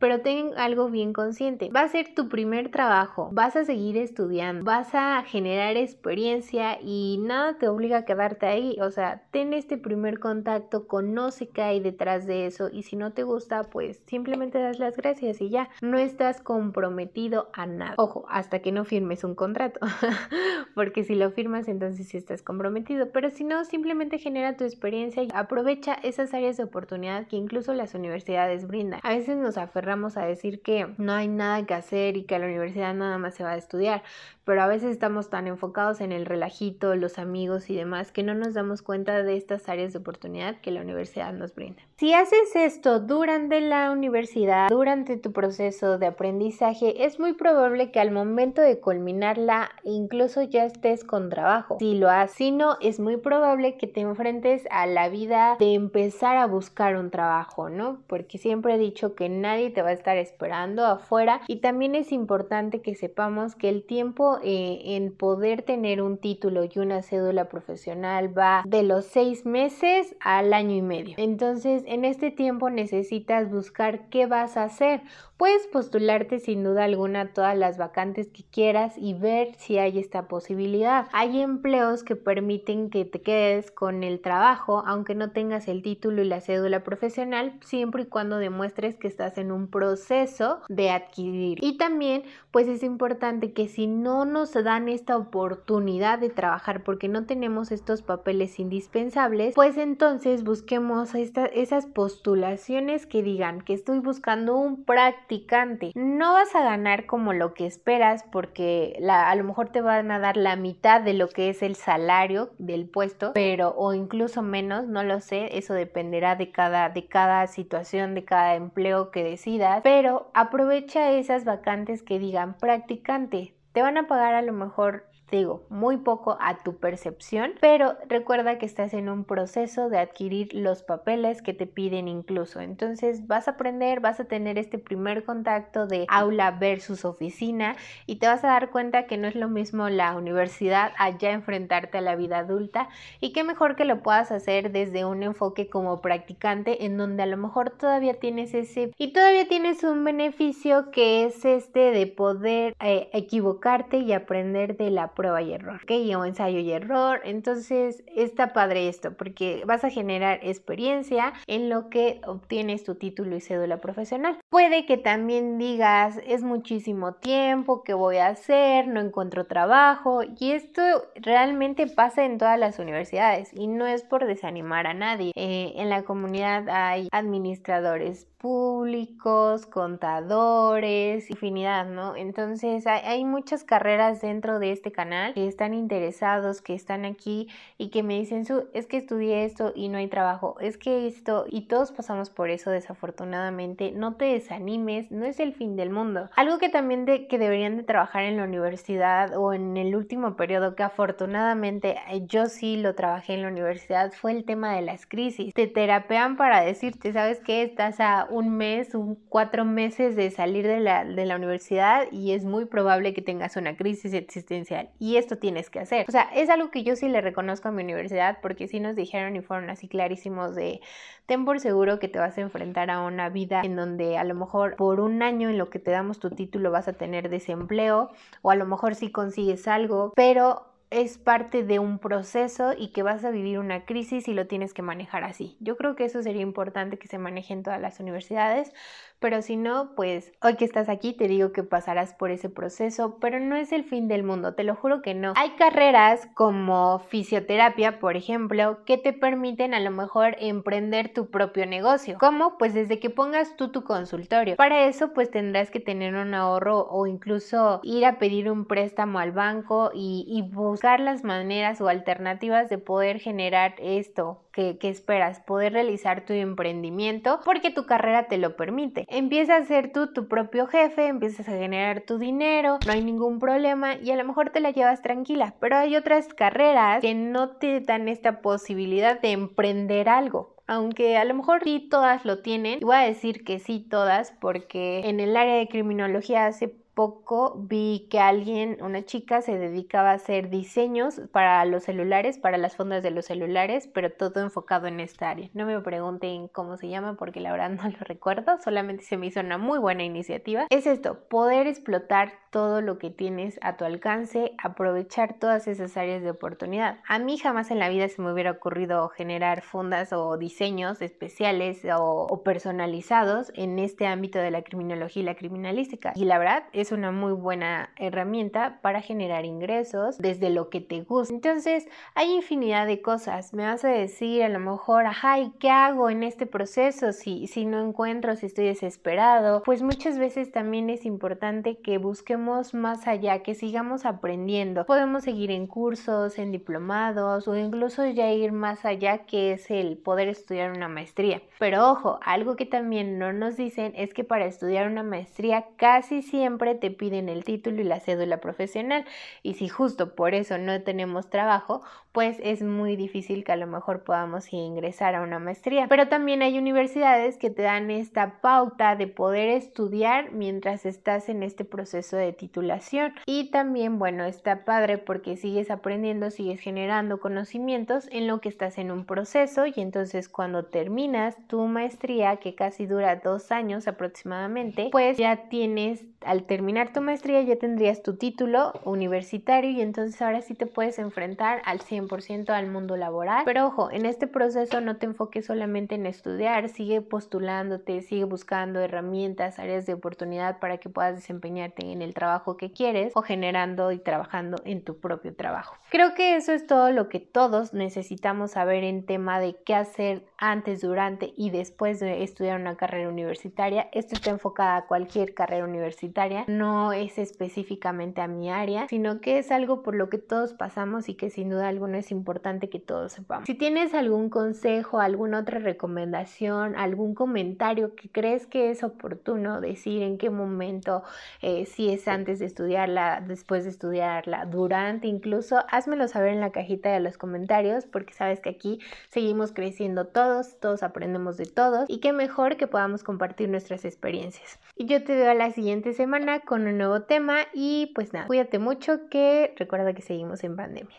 pero 0.00 0.22
ten 0.22 0.52
algo 0.56 0.90
bien 0.90 1.12
consciente. 1.12 1.70
Va 1.70 1.82
a 1.82 1.88
ser 1.88 2.14
tu 2.14 2.28
primer 2.28 2.70
trabajo, 2.70 3.28
vas 3.32 3.54
a 3.54 3.64
seguir 3.64 3.96
estudiando, 3.98 4.64
vas 4.64 4.94
a 4.94 5.22
generar 5.22 5.76
experiencia 5.76 6.78
y 6.82 7.18
nada 7.20 7.58
te 7.58 7.68
obliga 7.68 7.98
a 7.98 8.04
quedarte 8.04 8.46
ahí. 8.46 8.76
O 8.80 8.90
sea, 8.90 9.22
ten 9.30 9.52
este 9.52 9.76
primer 9.76 10.18
contacto, 10.18 10.88
conoce 10.88 11.48
qué 11.48 11.62
hay 11.62 11.80
detrás 11.80 12.26
de 12.26 12.46
eso 12.46 12.70
y 12.72 12.82
si 12.82 12.96
no 12.96 13.12
te 13.12 13.22
gusta, 13.22 13.64
pues 13.64 14.02
simplemente 14.06 14.58
das 14.58 14.78
las 14.78 14.96
gracias 14.96 15.40
y 15.40 15.50
ya. 15.50 15.68
No 15.82 15.98
estás 15.98 16.40
comprometido 16.40 17.50
a 17.52 17.66
nada. 17.66 17.94
Ojo, 17.98 18.24
hasta 18.30 18.60
que 18.60 18.72
no 18.72 18.84
firmes 18.84 19.22
un 19.22 19.34
contrato, 19.34 19.80
porque 20.74 21.04
si 21.04 21.14
lo 21.14 21.30
firmas 21.30 21.68
entonces 21.68 22.08
sí 22.08 22.16
estás 22.16 22.42
comprometido, 22.42 23.12
pero 23.12 23.28
si 23.30 23.44
no, 23.44 23.64
simplemente 23.66 24.18
genera 24.18 24.56
tu 24.56 24.64
experiencia 24.64 25.22
y 25.22 25.28
aprovecha 25.34 25.94
esas 26.02 26.32
áreas 26.32 26.56
de 26.56 26.64
oportunidad 26.64 27.26
que 27.26 27.36
incluso 27.36 27.74
las 27.74 27.94
universidades 27.94 28.66
brindan. 28.66 29.00
A 29.02 29.10
veces 29.10 29.36
nos 29.36 29.58
aferramos 29.58 29.89
cerramos 29.90 30.16
a 30.16 30.24
decir 30.24 30.62
que 30.62 30.86
no 30.98 31.12
hay 31.12 31.26
nada 31.26 31.66
que 31.66 31.74
hacer 31.74 32.16
y 32.16 32.22
que 32.22 32.36
a 32.36 32.38
la 32.38 32.46
universidad 32.46 32.94
nada 32.94 33.18
más 33.18 33.34
se 33.34 33.42
va 33.42 33.50
a 33.52 33.56
estudiar, 33.56 34.04
pero 34.50 34.62
a 34.62 34.66
veces 34.66 34.90
estamos 34.90 35.30
tan 35.30 35.46
enfocados 35.46 36.00
en 36.00 36.10
el 36.10 36.26
relajito, 36.26 36.96
los 36.96 37.20
amigos 37.20 37.70
y 37.70 37.76
demás 37.76 38.10
que 38.10 38.24
no 38.24 38.34
nos 38.34 38.52
damos 38.52 38.82
cuenta 38.82 39.22
de 39.22 39.36
estas 39.36 39.68
áreas 39.68 39.92
de 39.92 40.00
oportunidad 40.00 40.60
que 40.60 40.72
la 40.72 40.80
universidad 40.80 41.32
nos 41.32 41.54
brinda. 41.54 41.80
Si 41.98 42.14
haces 42.14 42.56
esto 42.56 42.98
durante 42.98 43.60
la 43.60 43.92
universidad, 43.92 44.68
durante 44.68 45.16
tu 45.18 45.32
proceso 45.32 45.98
de 45.98 46.06
aprendizaje, 46.06 47.04
es 47.04 47.20
muy 47.20 47.34
probable 47.34 47.92
que 47.92 48.00
al 48.00 48.10
momento 48.10 48.60
de 48.60 48.80
culminarla 48.80 49.70
incluso 49.84 50.42
ya 50.42 50.64
estés 50.64 51.04
con 51.04 51.28
trabajo. 51.28 51.76
Si 51.78 51.94
lo 51.94 52.10
haces, 52.10 52.36
si 52.36 52.50
no, 52.50 52.76
es 52.80 52.98
muy 52.98 53.18
probable 53.18 53.76
que 53.76 53.86
te 53.86 54.00
enfrentes 54.00 54.66
a 54.72 54.86
la 54.86 55.10
vida 55.10 55.56
de 55.60 55.74
empezar 55.74 56.38
a 56.38 56.46
buscar 56.46 56.96
un 56.96 57.10
trabajo, 57.10 57.68
¿no? 57.68 58.00
Porque 58.08 58.38
siempre 58.38 58.74
he 58.74 58.78
dicho 58.78 59.14
que 59.14 59.28
nadie 59.28 59.70
te 59.70 59.82
va 59.82 59.90
a 59.90 59.92
estar 59.92 60.16
esperando 60.16 60.84
afuera 60.86 61.42
y 61.46 61.56
también 61.56 61.94
es 61.94 62.10
importante 62.10 62.82
que 62.82 62.96
sepamos 62.96 63.54
que 63.54 63.68
el 63.68 63.84
tiempo 63.84 64.39
eh, 64.42 64.96
en 64.96 65.12
poder 65.12 65.62
tener 65.62 66.02
un 66.02 66.18
título 66.18 66.64
y 66.64 66.78
una 66.78 67.02
cédula 67.02 67.48
profesional 67.48 68.36
va 68.36 68.62
de 68.66 68.82
los 68.82 69.04
seis 69.04 69.46
meses 69.46 70.14
al 70.20 70.52
año 70.52 70.74
y 70.76 70.82
medio. 70.82 71.14
Entonces, 71.18 71.82
en 71.86 72.04
este 72.04 72.30
tiempo 72.30 72.70
necesitas 72.70 73.50
buscar 73.50 74.08
qué 74.08 74.26
vas 74.26 74.56
a 74.56 74.64
hacer. 74.64 75.02
Puedes 75.40 75.66
postularte 75.68 76.38
sin 76.38 76.62
duda 76.64 76.84
alguna 76.84 77.32
todas 77.32 77.56
las 77.56 77.78
vacantes 77.78 78.28
que 78.28 78.44
quieras 78.44 78.92
y 78.98 79.14
ver 79.14 79.54
si 79.56 79.78
hay 79.78 79.98
esta 79.98 80.28
posibilidad. 80.28 81.06
Hay 81.14 81.40
empleos 81.40 82.04
que 82.04 82.14
permiten 82.14 82.90
que 82.90 83.06
te 83.06 83.22
quedes 83.22 83.70
con 83.70 84.04
el 84.04 84.20
trabajo 84.20 84.82
aunque 84.86 85.14
no 85.14 85.30
tengas 85.30 85.66
el 85.66 85.80
título 85.80 86.20
y 86.20 86.26
la 86.28 86.42
cédula 86.42 86.84
profesional 86.84 87.58
siempre 87.62 88.02
y 88.02 88.04
cuando 88.04 88.36
demuestres 88.36 88.96
que 88.96 89.08
estás 89.08 89.38
en 89.38 89.50
un 89.50 89.68
proceso 89.68 90.60
de 90.68 90.90
adquirir. 90.90 91.56
Y 91.62 91.78
también 91.78 92.24
pues 92.50 92.68
es 92.68 92.82
importante 92.82 93.54
que 93.54 93.66
si 93.66 93.86
no 93.86 94.26
nos 94.26 94.52
dan 94.52 94.90
esta 94.90 95.16
oportunidad 95.16 96.18
de 96.18 96.28
trabajar 96.28 96.84
porque 96.84 97.08
no 97.08 97.24
tenemos 97.24 97.72
estos 97.72 98.02
papeles 98.02 98.58
indispensables, 98.58 99.54
pues 99.54 99.78
entonces 99.78 100.44
busquemos 100.44 101.14
esas 101.14 101.86
postulaciones 101.86 103.06
que 103.06 103.22
digan 103.22 103.62
que 103.62 103.72
estoy 103.72 104.00
buscando 104.00 104.58
un 104.58 104.84
practicante. 105.30 105.92
No 105.94 106.32
vas 106.32 106.54
a 106.56 106.62
ganar 106.62 107.06
como 107.06 107.32
lo 107.32 107.54
que 107.54 107.66
esperas 107.66 108.24
porque 108.32 109.00
a 109.08 109.34
lo 109.36 109.44
mejor 109.44 109.68
te 109.68 109.80
van 109.80 110.10
a 110.10 110.18
dar 110.18 110.36
la 110.36 110.56
mitad 110.56 111.00
de 111.00 111.14
lo 111.14 111.28
que 111.28 111.50
es 111.50 111.62
el 111.62 111.76
salario 111.76 112.50
del 112.58 112.88
puesto, 112.88 113.32
pero 113.32 113.74
o 113.76 113.94
incluso 113.94 114.42
menos, 114.42 114.86
no 114.86 115.04
lo 115.04 115.20
sé, 115.20 115.56
eso 115.56 115.74
dependerá 115.74 116.34
de 116.34 116.50
cada, 116.50 116.88
de 116.88 117.06
cada 117.06 117.46
situación, 117.46 118.14
de 118.14 118.24
cada 118.24 118.56
empleo 118.56 119.12
que 119.12 119.22
decidas, 119.22 119.80
pero 119.84 120.30
aprovecha 120.34 121.12
esas 121.12 121.44
vacantes 121.44 122.02
que 122.02 122.18
digan 122.18 122.54
practicante. 122.58 123.54
Te 123.72 123.82
van 123.82 123.98
a 123.98 124.08
pagar 124.08 124.34
a 124.34 124.42
lo 124.42 124.52
mejor 124.52 125.04
digo, 125.36 125.64
muy 125.68 125.98
poco 125.98 126.36
a 126.40 126.58
tu 126.58 126.76
percepción, 126.76 127.52
pero 127.60 127.96
recuerda 128.08 128.58
que 128.58 128.66
estás 128.66 128.94
en 128.94 129.08
un 129.08 129.24
proceso 129.24 129.88
de 129.88 129.98
adquirir 129.98 130.54
los 130.54 130.82
papeles 130.82 131.42
que 131.42 131.54
te 131.54 131.66
piden 131.66 132.08
incluso. 132.08 132.60
Entonces 132.60 133.26
vas 133.26 133.48
a 133.48 133.52
aprender, 133.52 134.00
vas 134.00 134.20
a 134.20 134.24
tener 134.24 134.58
este 134.58 134.78
primer 134.78 135.24
contacto 135.24 135.86
de 135.86 136.06
aula 136.08 136.50
versus 136.52 137.04
oficina 137.04 137.76
y 138.06 138.16
te 138.16 138.26
vas 138.26 138.44
a 138.44 138.48
dar 138.48 138.70
cuenta 138.70 139.06
que 139.06 139.18
no 139.18 139.28
es 139.28 139.34
lo 139.34 139.48
mismo 139.48 139.88
la 139.88 140.16
universidad 140.16 140.92
allá 140.98 141.32
enfrentarte 141.32 141.98
a 141.98 142.00
la 142.00 142.16
vida 142.16 142.38
adulta 142.38 142.88
y 143.20 143.32
que 143.32 143.44
mejor 143.44 143.76
que 143.76 143.84
lo 143.84 144.02
puedas 144.02 144.32
hacer 144.32 144.72
desde 144.72 145.04
un 145.04 145.22
enfoque 145.22 145.68
como 145.68 146.00
practicante 146.00 146.84
en 146.84 146.96
donde 146.96 147.22
a 147.22 147.26
lo 147.26 147.36
mejor 147.36 147.70
todavía 147.70 148.14
tienes 148.14 148.54
ese 148.54 148.92
y 148.96 149.12
todavía 149.12 149.46
tienes 149.48 149.82
un 149.84 150.04
beneficio 150.04 150.90
que 150.90 151.24
es 151.24 151.44
este 151.44 151.90
de 151.90 152.06
poder 152.06 152.74
eh, 152.80 153.10
equivocarte 153.12 153.98
y 153.98 154.12
aprender 154.12 154.76
de 154.76 154.90
la 154.90 155.12
prueba 155.20 155.42
y 155.42 155.52
error, 155.52 155.78
¿ok? 155.82 156.16
O 156.16 156.24
ensayo 156.24 156.60
y 156.60 156.72
error. 156.72 157.20
Entonces 157.24 158.02
está 158.06 158.54
padre 158.54 158.88
esto 158.88 159.12
porque 159.12 159.62
vas 159.66 159.84
a 159.84 159.90
generar 159.90 160.40
experiencia 160.42 161.34
en 161.46 161.68
lo 161.68 161.90
que 161.90 162.22
obtienes 162.26 162.84
tu 162.84 162.94
título 162.94 163.36
y 163.36 163.42
cédula 163.42 163.82
profesional. 163.82 164.38
Puede 164.48 164.86
que 164.86 164.96
también 164.96 165.58
digas, 165.58 166.18
es 166.26 166.42
muchísimo 166.42 167.12
tiempo, 167.16 167.82
¿qué 167.82 167.92
voy 167.92 168.16
a 168.16 168.28
hacer? 168.28 168.88
No 168.88 168.98
encuentro 169.00 169.44
trabajo. 169.44 170.22
Y 170.38 170.52
esto 170.52 170.80
realmente 171.16 171.86
pasa 171.86 172.24
en 172.24 172.38
todas 172.38 172.58
las 172.58 172.78
universidades 172.78 173.52
y 173.52 173.66
no 173.66 173.86
es 173.86 174.02
por 174.02 174.26
desanimar 174.26 174.86
a 174.86 174.94
nadie. 174.94 175.32
Eh, 175.34 175.74
en 175.76 175.90
la 175.90 176.02
comunidad 176.04 176.66
hay 176.70 177.08
administradores 177.12 178.26
públicos, 178.40 179.66
contadores, 179.66 181.30
infinidad, 181.30 181.86
¿no? 181.86 182.16
Entonces 182.16 182.86
hay, 182.86 183.24
muchas 183.24 183.64
carreras 183.64 184.22
dentro 184.22 184.58
de 184.58 184.72
este 184.72 184.92
canal 184.92 185.09
que 185.34 185.46
están 185.46 185.74
interesados, 185.74 186.60
que 186.60 186.74
están 186.74 187.04
aquí 187.04 187.48
y 187.78 187.88
que 187.88 188.02
me 188.02 188.18
dicen, 188.18 188.44
Su, 188.44 188.68
es 188.74 188.86
que 188.86 188.96
estudié 188.96 189.44
esto 189.44 189.72
y 189.74 189.88
no 189.88 189.98
hay 189.98 190.08
trabajo, 190.08 190.56
es 190.60 190.76
que 190.76 191.06
esto, 191.06 191.46
y 191.48 191.62
todos 191.62 191.92
pasamos 191.92 192.30
por 192.30 192.50
eso 192.50 192.70
desafortunadamente, 192.70 193.92
no 193.92 194.14
te 194.14 194.26
desanimes, 194.26 195.10
no 195.10 195.24
es 195.24 195.40
el 195.40 195.52
fin 195.52 195.76
del 195.76 195.90
mundo. 195.90 196.30
Algo 196.36 196.58
que 196.58 196.68
también 196.68 197.04
de, 197.04 197.26
que 197.26 197.38
deberían 197.38 197.76
de 197.76 197.82
trabajar 197.82 198.24
en 198.24 198.36
la 198.36 198.44
universidad 198.44 199.36
o 199.36 199.52
en 199.52 199.76
el 199.76 199.94
último 199.96 200.36
periodo, 200.36 200.74
que 200.74 200.82
afortunadamente 200.82 201.96
eh, 202.10 202.26
yo 202.26 202.46
sí 202.46 202.76
lo 202.76 202.94
trabajé 202.94 203.34
en 203.34 203.42
la 203.42 203.48
universidad, 203.48 204.12
fue 204.12 204.32
el 204.32 204.44
tema 204.44 204.74
de 204.74 204.82
las 204.82 205.06
crisis. 205.06 205.52
Te 205.54 205.66
terapean 205.66 206.36
para 206.36 206.60
decirte, 206.62 207.12
¿sabes 207.12 207.40
qué? 207.40 207.62
Estás 207.62 208.00
a 208.00 208.26
un 208.30 208.56
mes, 208.56 208.94
un 208.94 209.16
cuatro 209.28 209.64
meses 209.64 210.16
de 210.16 210.30
salir 210.30 210.66
de 210.66 210.80
la, 210.80 211.04
de 211.04 211.26
la 211.26 211.36
universidad 211.36 212.06
y 212.10 212.32
es 212.32 212.44
muy 212.44 212.64
probable 212.64 213.14
que 213.14 213.22
tengas 213.22 213.56
una 213.56 213.76
crisis 213.76 214.12
existencial 214.12 214.90
y 215.00 215.16
esto 215.16 215.38
tienes 215.38 215.70
que 215.70 215.80
hacer. 215.80 216.04
O 216.08 216.12
sea, 216.12 216.28
es 216.34 216.50
algo 216.50 216.70
que 216.70 216.84
yo 216.84 216.94
sí 216.94 217.08
le 217.08 217.22
reconozco 217.22 217.68
a 217.68 217.72
mi 217.72 217.82
universidad 217.82 218.38
porque 218.42 218.68
sí 218.68 218.78
nos 218.78 218.94
dijeron 218.94 219.34
y 219.34 219.40
fueron 219.40 219.70
así 219.70 219.88
clarísimos 219.88 220.54
de 220.54 220.80
ten 221.26 221.44
por 221.44 221.58
seguro 221.58 221.98
que 221.98 222.08
te 222.08 222.18
vas 222.18 222.36
a 222.36 222.42
enfrentar 222.42 222.90
a 222.90 223.00
una 223.00 223.30
vida 223.30 223.62
en 223.64 223.76
donde 223.76 224.18
a 224.18 224.24
lo 224.24 224.34
mejor 224.34 224.76
por 224.76 225.00
un 225.00 225.22
año 225.22 225.48
en 225.48 225.56
lo 225.58 225.70
que 225.70 225.78
te 225.78 225.90
damos 225.90 226.20
tu 226.20 226.30
título 226.30 226.70
vas 226.70 226.86
a 226.86 226.92
tener 226.92 227.30
desempleo 227.30 228.10
o 228.42 228.50
a 228.50 228.56
lo 228.56 228.66
mejor 228.66 228.94
sí 228.94 229.10
consigues 229.10 229.66
algo, 229.66 230.12
pero 230.14 230.66
es 230.90 231.18
parte 231.18 231.62
de 231.62 231.78
un 231.78 232.00
proceso 232.00 232.72
y 232.76 232.88
que 232.88 233.04
vas 233.04 233.24
a 233.24 233.30
vivir 233.30 233.60
una 233.60 233.84
crisis 233.84 234.26
y 234.26 234.34
lo 234.34 234.48
tienes 234.48 234.74
que 234.74 234.82
manejar 234.82 235.22
así. 235.22 235.56
Yo 235.60 235.76
creo 235.76 235.94
que 235.94 236.04
eso 236.04 236.20
sería 236.20 236.42
importante 236.42 236.98
que 236.98 237.06
se 237.06 237.16
maneje 237.16 237.52
en 237.52 237.62
todas 237.62 237.80
las 237.80 238.00
universidades, 238.00 238.72
pero 239.20 239.42
si 239.42 239.56
no, 239.56 239.94
pues 239.94 240.32
hoy 240.42 240.56
que 240.56 240.64
estás 240.64 240.88
aquí 240.88 241.12
te 241.12 241.28
digo 241.28 241.52
que 241.52 241.62
pasarás 241.62 242.14
por 242.14 242.30
ese 242.30 242.48
proceso, 242.48 243.18
pero 243.20 243.38
no 243.38 243.54
es 243.54 243.70
el 243.70 243.84
fin 243.84 244.08
del 244.08 244.22
mundo, 244.22 244.54
te 244.54 244.64
lo 244.64 244.74
juro 244.74 245.02
que 245.02 245.14
no. 245.14 245.34
Hay 245.36 245.50
carreras 245.50 246.26
como 246.34 246.98
fisioterapia, 247.00 248.00
por 248.00 248.16
ejemplo, 248.16 248.82
que 248.86 248.96
te 248.96 249.12
permiten 249.12 249.74
a 249.74 249.80
lo 249.80 249.90
mejor 249.90 250.36
emprender 250.40 251.12
tu 251.12 251.30
propio 251.30 251.66
negocio. 251.66 252.16
¿Cómo? 252.18 252.56
Pues 252.56 252.72
desde 252.72 252.98
que 252.98 253.10
pongas 253.10 253.56
tú 253.56 253.70
tu 253.70 253.84
consultorio. 253.84 254.56
Para 254.56 254.86
eso 254.86 255.12
pues 255.12 255.30
tendrás 255.30 255.70
que 255.70 255.80
tener 255.80 256.14
un 256.14 256.34
ahorro 256.34 256.88
o 256.90 257.06
incluso 257.06 257.80
ir 257.82 258.06
a 258.06 258.18
pedir 258.18 258.50
un 258.50 258.64
préstamo 258.64 259.18
al 259.18 259.32
banco 259.32 259.90
y, 259.94 260.24
y 260.28 260.42
buscar 260.42 260.98
las 260.98 261.24
maneras 261.24 261.80
o 261.82 261.88
alternativas 261.88 262.70
de 262.70 262.78
poder 262.78 263.18
generar 263.18 263.74
esto 263.78 264.40
que, 264.52 264.78
esperas, 264.82 265.40
poder 265.40 265.72
realizar 265.72 266.24
tu 266.24 266.32
emprendimiento 266.32 267.40
porque 267.44 267.70
tu 267.70 267.86
carrera 267.86 268.28
te 268.28 268.38
lo 268.38 268.56
permite. 268.56 269.06
Empiezas 269.08 269.62
a 269.62 269.64
ser 269.64 269.92
tú 269.92 270.12
tu 270.12 270.28
propio 270.28 270.66
jefe, 270.66 271.06
empiezas 271.06 271.48
a 271.48 271.52
generar 271.52 272.02
tu 272.02 272.18
dinero, 272.18 272.80
no 272.84 272.92
hay 272.92 273.02
ningún 273.02 273.38
problema 273.38 273.96
y 273.96 274.10
a 274.10 274.16
lo 274.16 274.24
mejor 274.24 274.50
te 274.50 274.60
la 274.60 274.70
llevas 274.70 275.02
tranquila, 275.02 275.54
pero 275.60 275.76
hay 275.76 275.96
otras 275.96 276.28
carreras 276.28 277.00
que 277.00 277.14
no 277.14 277.50
te 277.50 277.80
dan 277.80 278.08
esta 278.08 278.40
posibilidad 278.40 279.20
de 279.20 279.32
emprender 279.32 280.08
algo 280.08 280.56
aunque 280.70 281.16
a 281.16 281.24
lo 281.24 281.34
mejor 281.34 281.64
sí 281.64 281.88
todas 281.90 282.24
lo 282.24 282.42
tienen, 282.42 282.78
y 282.80 282.84
voy 282.84 282.94
a 282.94 283.00
decir 283.00 283.42
que 283.42 283.58
sí 283.58 283.80
todas, 283.80 284.30
porque 284.40 285.00
en 285.00 285.18
el 285.18 285.36
área 285.36 285.56
de 285.56 285.66
criminología 285.66 286.46
hace 286.46 286.68
poco 287.00 287.54
vi 287.56 288.08
que 288.10 288.20
alguien, 288.20 288.76
una 288.82 289.06
chica, 289.06 289.40
se 289.40 289.56
dedicaba 289.56 290.10
a 290.10 290.16
hacer 290.16 290.50
diseños 290.50 291.18
para 291.32 291.64
los 291.64 291.84
celulares, 291.84 292.36
para 292.36 292.58
las 292.58 292.76
fundas 292.76 293.02
de 293.02 293.10
los 293.10 293.24
celulares, 293.24 293.88
pero 293.94 294.12
todo 294.12 294.40
enfocado 294.40 294.86
en 294.86 295.00
esta 295.00 295.30
área. 295.30 295.48
No 295.54 295.64
me 295.64 295.80
pregunten 295.80 296.48
cómo 296.48 296.76
se 296.76 296.90
llama 296.90 297.14
porque 297.14 297.40
la 297.40 297.52
verdad 297.52 297.70
no 297.82 297.88
lo 297.88 297.96
recuerdo, 298.00 298.58
solamente 298.62 299.02
se 299.04 299.16
me 299.16 299.28
hizo 299.28 299.40
una 299.40 299.56
muy 299.56 299.78
buena 299.78 300.04
iniciativa. 300.04 300.66
Es 300.68 300.86
esto, 300.86 301.20
poder 301.30 301.66
explotar 301.66 302.32
todo 302.50 302.82
lo 302.82 302.98
que 302.98 303.08
tienes 303.08 303.58
a 303.62 303.78
tu 303.78 303.86
alcance, 303.86 304.52
aprovechar 304.62 305.38
todas 305.38 305.68
esas 305.68 305.96
áreas 305.96 306.22
de 306.22 306.30
oportunidad. 306.30 306.98
A 307.08 307.18
mí 307.18 307.38
jamás 307.38 307.70
en 307.70 307.78
la 307.78 307.88
vida 307.88 308.08
se 308.08 308.20
me 308.20 308.30
hubiera 308.30 308.50
ocurrido 308.50 309.08
generar 309.08 309.62
fundas 309.62 310.12
o 310.12 310.36
diseños 310.36 311.00
especiales 311.00 311.82
o, 311.86 312.26
o 312.28 312.42
personalizados 312.42 313.52
en 313.54 313.78
este 313.78 314.06
ámbito 314.06 314.38
de 314.38 314.50
la 314.50 314.62
criminología 314.62 315.22
y 315.22 315.24
la 315.24 315.36
criminalística. 315.36 316.12
Y 316.14 316.26
la 316.26 316.38
verdad, 316.38 316.64
es 316.74 316.89
una 316.92 317.12
muy 317.12 317.32
buena 317.32 317.90
herramienta 317.96 318.78
para 318.82 319.00
generar 319.00 319.44
ingresos 319.44 320.18
desde 320.18 320.50
lo 320.50 320.70
que 320.70 320.80
te 320.80 321.02
gusta. 321.02 321.34
Entonces, 321.34 321.86
hay 322.14 322.32
infinidad 322.32 322.86
de 322.86 323.02
cosas. 323.02 323.52
Me 323.54 323.64
vas 323.64 323.84
a 323.84 323.88
decir 323.88 324.42
a 324.42 324.48
lo 324.48 324.58
mejor, 324.58 325.06
ajá, 325.06 325.38
¿y 325.38 325.50
qué 325.58 325.70
hago 325.70 326.10
en 326.10 326.22
este 326.22 326.46
proceso 326.46 327.12
si, 327.12 327.46
si 327.46 327.64
no 327.64 327.84
encuentro, 327.84 328.36
si 328.36 328.46
estoy 328.46 328.66
desesperado? 328.66 329.62
Pues 329.64 329.82
muchas 329.82 330.18
veces 330.18 330.52
también 330.52 330.90
es 330.90 331.04
importante 331.04 331.78
que 331.78 331.98
busquemos 331.98 332.74
más 332.74 333.06
allá, 333.06 333.42
que 333.42 333.54
sigamos 333.54 334.04
aprendiendo. 334.04 334.84
Podemos 334.86 335.24
seguir 335.24 335.50
en 335.50 335.66
cursos, 335.66 336.38
en 336.38 336.52
diplomados 336.52 337.48
o 337.48 337.56
incluso 337.56 338.06
ya 338.06 338.32
ir 338.32 338.52
más 338.52 338.84
allá, 338.84 339.18
que 339.26 339.52
es 339.52 339.70
el 339.70 339.96
poder 339.98 340.28
estudiar 340.28 340.70
una 340.72 340.88
maestría. 340.88 341.42
Pero 341.58 341.90
ojo, 341.90 342.18
algo 342.22 342.56
que 342.56 342.66
también 342.66 343.18
no 343.18 343.32
nos 343.32 343.56
dicen 343.56 343.92
es 343.96 344.14
que 344.14 344.24
para 344.24 344.46
estudiar 344.46 344.86
una 344.86 345.02
maestría 345.02 345.66
casi 345.76 346.22
siempre 346.22 346.74
te 346.80 346.90
piden 346.90 347.28
el 347.28 347.44
título 347.44 347.80
y 347.80 347.84
la 347.84 348.00
cédula 348.00 348.38
profesional. 348.38 349.04
Y 349.42 349.54
si 349.54 349.68
justo 349.68 350.14
por 350.14 350.34
eso 350.34 350.58
no 350.58 350.82
tenemos 350.82 351.30
trabajo, 351.30 351.82
pues 352.12 352.38
es 352.42 352.62
muy 352.62 352.96
difícil 352.96 353.44
que 353.44 353.52
a 353.52 353.56
lo 353.56 353.66
mejor 353.66 354.02
podamos 354.02 354.52
ingresar 354.52 355.14
a 355.14 355.22
una 355.22 355.38
maestría. 355.38 355.86
Pero 355.88 356.08
también 356.08 356.42
hay 356.42 356.58
universidades 356.58 357.36
que 357.36 357.50
te 357.50 357.62
dan 357.62 357.90
esta 357.90 358.40
pauta 358.40 358.96
de 358.96 359.06
poder 359.06 359.48
estudiar 359.48 360.32
mientras 360.32 360.86
estás 360.86 361.28
en 361.28 361.42
este 361.42 361.64
proceso 361.64 362.16
de 362.16 362.32
titulación. 362.32 363.12
Y 363.26 363.50
también, 363.50 363.98
bueno, 363.98 364.24
está 364.24 364.64
padre 364.64 364.98
porque 364.98 365.36
sigues 365.36 365.70
aprendiendo, 365.70 366.30
sigues 366.30 366.60
generando 366.60 367.20
conocimientos 367.20 368.08
en 368.10 368.26
lo 368.26 368.40
que 368.40 368.48
estás 368.48 368.78
en 368.78 368.90
un 368.90 369.04
proceso 369.04 369.66
y 369.66 369.74
entonces 369.76 370.28
cuando 370.28 370.64
terminas 370.64 371.36
tu 371.46 371.60
maestría, 371.66 372.36
que 372.36 372.54
casi 372.54 372.86
dura 372.86 373.16
dos 373.16 373.52
años 373.52 373.86
aproximadamente, 373.86 374.88
pues 374.90 375.16
ya 375.18 375.48
tienes, 375.48 376.04
al 376.24 376.44
terminar 376.60 376.92
tu 376.92 377.00
maestría 377.00 377.40
ya 377.40 377.56
tendrías 377.56 378.02
tu 378.02 378.18
título 378.18 378.74
universitario 378.84 379.70
y 379.70 379.80
entonces 379.80 380.20
ahora 380.20 380.42
sí 380.42 380.52
te 380.52 380.66
puedes 380.66 380.98
enfrentar 380.98 381.62
al 381.64 381.78
100% 381.78 382.50
al 382.50 382.66
mundo 382.66 382.98
laboral. 382.98 383.44
Pero 383.46 383.68
ojo, 383.68 383.90
en 383.90 384.04
este 384.04 384.26
proceso 384.26 384.82
no 384.82 384.98
te 384.98 385.06
enfoques 385.06 385.46
solamente 385.46 385.94
en 385.94 386.04
estudiar, 386.04 386.68
sigue 386.68 387.00
postulándote, 387.00 388.02
sigue 388.02 388.24
buscando 388.24 388.78
herramientas, 388.80 389.58
áreas 389.58 389.86
de 389.86 389.94
oportunidad 389.94 390.58
para 390.58 390.76
que 390.76 390.90
puedas 390.90 391.14
desempeñarte 391.14 391.92
en 391.92 392.02
el 392.02 392.12
trabajo 392.12 392.58
que 392.58 392.72
quieres 392.72 393.12
o 393.14 393.22
generando 393.22 393.90
y 393.90 393.98
trabajando 393.98 394.60
en 394.66 394.84
tu 394.84 395.00
propio 395.00 395.34
trabajo. 395.34 395.76
Creo 395.88 396.12
que 396.12 396.36
eso 396.36 396.52
es 396.52 396.66
todo 396.66 396.92
lo 396.92 397.08
que 397.08 397.20
todos 397.20 397.72
necesitamos 397.72 398.50
saber 398.50 398.84
en 398.84 399.06
tema 399.06 399.40
de 399.40 399.56
qué 399.64 399.74
hacer 399.74 400.26
antes, 400.36 400.82
durante 400.82 401.32
y 401.38 401.48
después 401.48 402.00
de 402.00 402.22
estudiar 402.22 402.60
una 402.60 402.76
carrera 402.76 403.08
universitaria. 403.08 403.88
Esto 403.92 404.14
está 404.14 404.28
enfocada 404.28 404.76
a 404.76 404.86
cualquier 404.86 405.32
carrera 405.32 405.64
universitaria, 405.64 406.44
no 406.58 406.92
es 406.92 407.18
específicamente 407.18 408.20
a 408.20 408.28
mi 408.28 408.50
área, 408.50 408.88
sino 408.88 409.20
que 409.20 409.38
es 409.38 409.50
algo 409.50 409.82
por 409.82 409.94
lo 409.94 410.08
que 410.10 410.18
todos 410.18 410.54
pasamos 410.54 411.08
y 411.08 411.14
que 411.14 411.30
sin 411.30 411.50
duda 411.50 411.68
alguna 411.68 411.98
es 411.98 412.10
importante 412.10 412.68
que 412.68 412.78
todos 412.78 413.12
sepamos. 413.12 413.46
Si 413.46 413.54
tienes 413.54 413.94
algún 413.94 414.30
consejo, 414.30 415.00
alguna 415.00 415.40
otra 415.40 415.58
recomendación, 415.58 416.76
algún 416.76 417.14
comentario 417.14 417.94
que 417.94 418.10
crees 418.10 418.46
que 418.46 418.70
es 418.70 418.82
oportuno 418.82 419.60
decir 419.60 420.02
en 420.02 420.18
qué 420.18 420.30
momento, 420.30 421.02
eh, 421.42 421.66
si 421.66 421.90
es 421.90 422.08
antes 422.08 422.38
de 422.38 422.46
estudiarla, 422.46 423.22
después 423.26 423.64
de 423.64 423.70
estudiarla, 423.70 424.46
durante 424.46 425.06
incluso, 425.06 425.64
házmelo 425.70 426.08
saber 426.08 426.32
en 426.32 426.40
la 426.40 426.50
cajita 426.50 426.90
de 426.90 427.00
los 427.00 427.16
comentarios 427.16 427.86
porque 427.86 428.12
sabes 428.12 428.40
que 428.40 428.50
aquí 428.50 428.80
seguimos 429.08 429.52
creciendo 429.52 430.06
todos, 430.06 430.58
todos 430.60 430.82
aprendemos 430.82 431.36
de 431.36 431.46
todos 431.46 431.84
y 431.88 431.98
qué 431.98 432.12
mejor 432.12 432.56
que 432.56 432.66
podamos 432.66 433.04
compartir 433.04 433.48
nuestras 433.48 433.84
experiencias. 433.84 434.58
Y 434.76 434.86
yo 434.86 435.04
te 435.04 435.14
veo 435.14 435.34
la 435.34 435.50
siguiente 435.50 435.92
con 436.40 436.66
un 436.66 436.78
nuevo 436.78 437.02
tema 437.02 437.40
y 437.54 437.90
pues 437.94 438.12
nada, 438.12 438.26
cuídate 438.26 438.58
mucho 438.58 439.08
que 439.08 439.54
recuerda 439.56 439.92
que 439.92 440.02
seguimos 440.02 440.44
en 440.44 440.56
pandemia. 440.56 440.96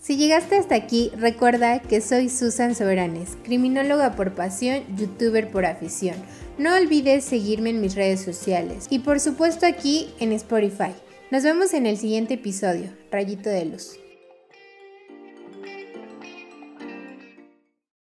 Si 0.00 0.16
llegaste 0.16 0.56
hasta 0.56 0.76
aquí, 0.76 1.10
recuerda 1.18 1.80
que 1.80 2.00
soy 2.00 2.28
Susan 2.28 2.76
Soberanes, 2.76 3.36
criminóloga 3.42 4.12
por 4.12 4.32
pasión, 4.34 4.84
youtuber 4.96 5.50
por 5.50 5.66
afición. 5.66 6.14
No 6.58 6.76
olvides 6.76 7.24
seguirme 7.24 7.70
en 7.70 7.80
mis 7.80 7.96
redes 7.96 8.20
sociales 8.20 8.86
y 8.88 9.00
por 9.00 9.18
supuesto 9.18 9.66
aquí 9.66 10.14
en 10.20 10.32
Spotify. 10.32 10.94
Nos 11.32 11.42
vemos 11.42 11.74
en 11.74 11.86
el 11.86 11.96
siguiente 11.96 12.34
episodio, 12.34 12.90
Rayito 13.10 13.50
de 13.50 13.64
Luz. 13.64 13.98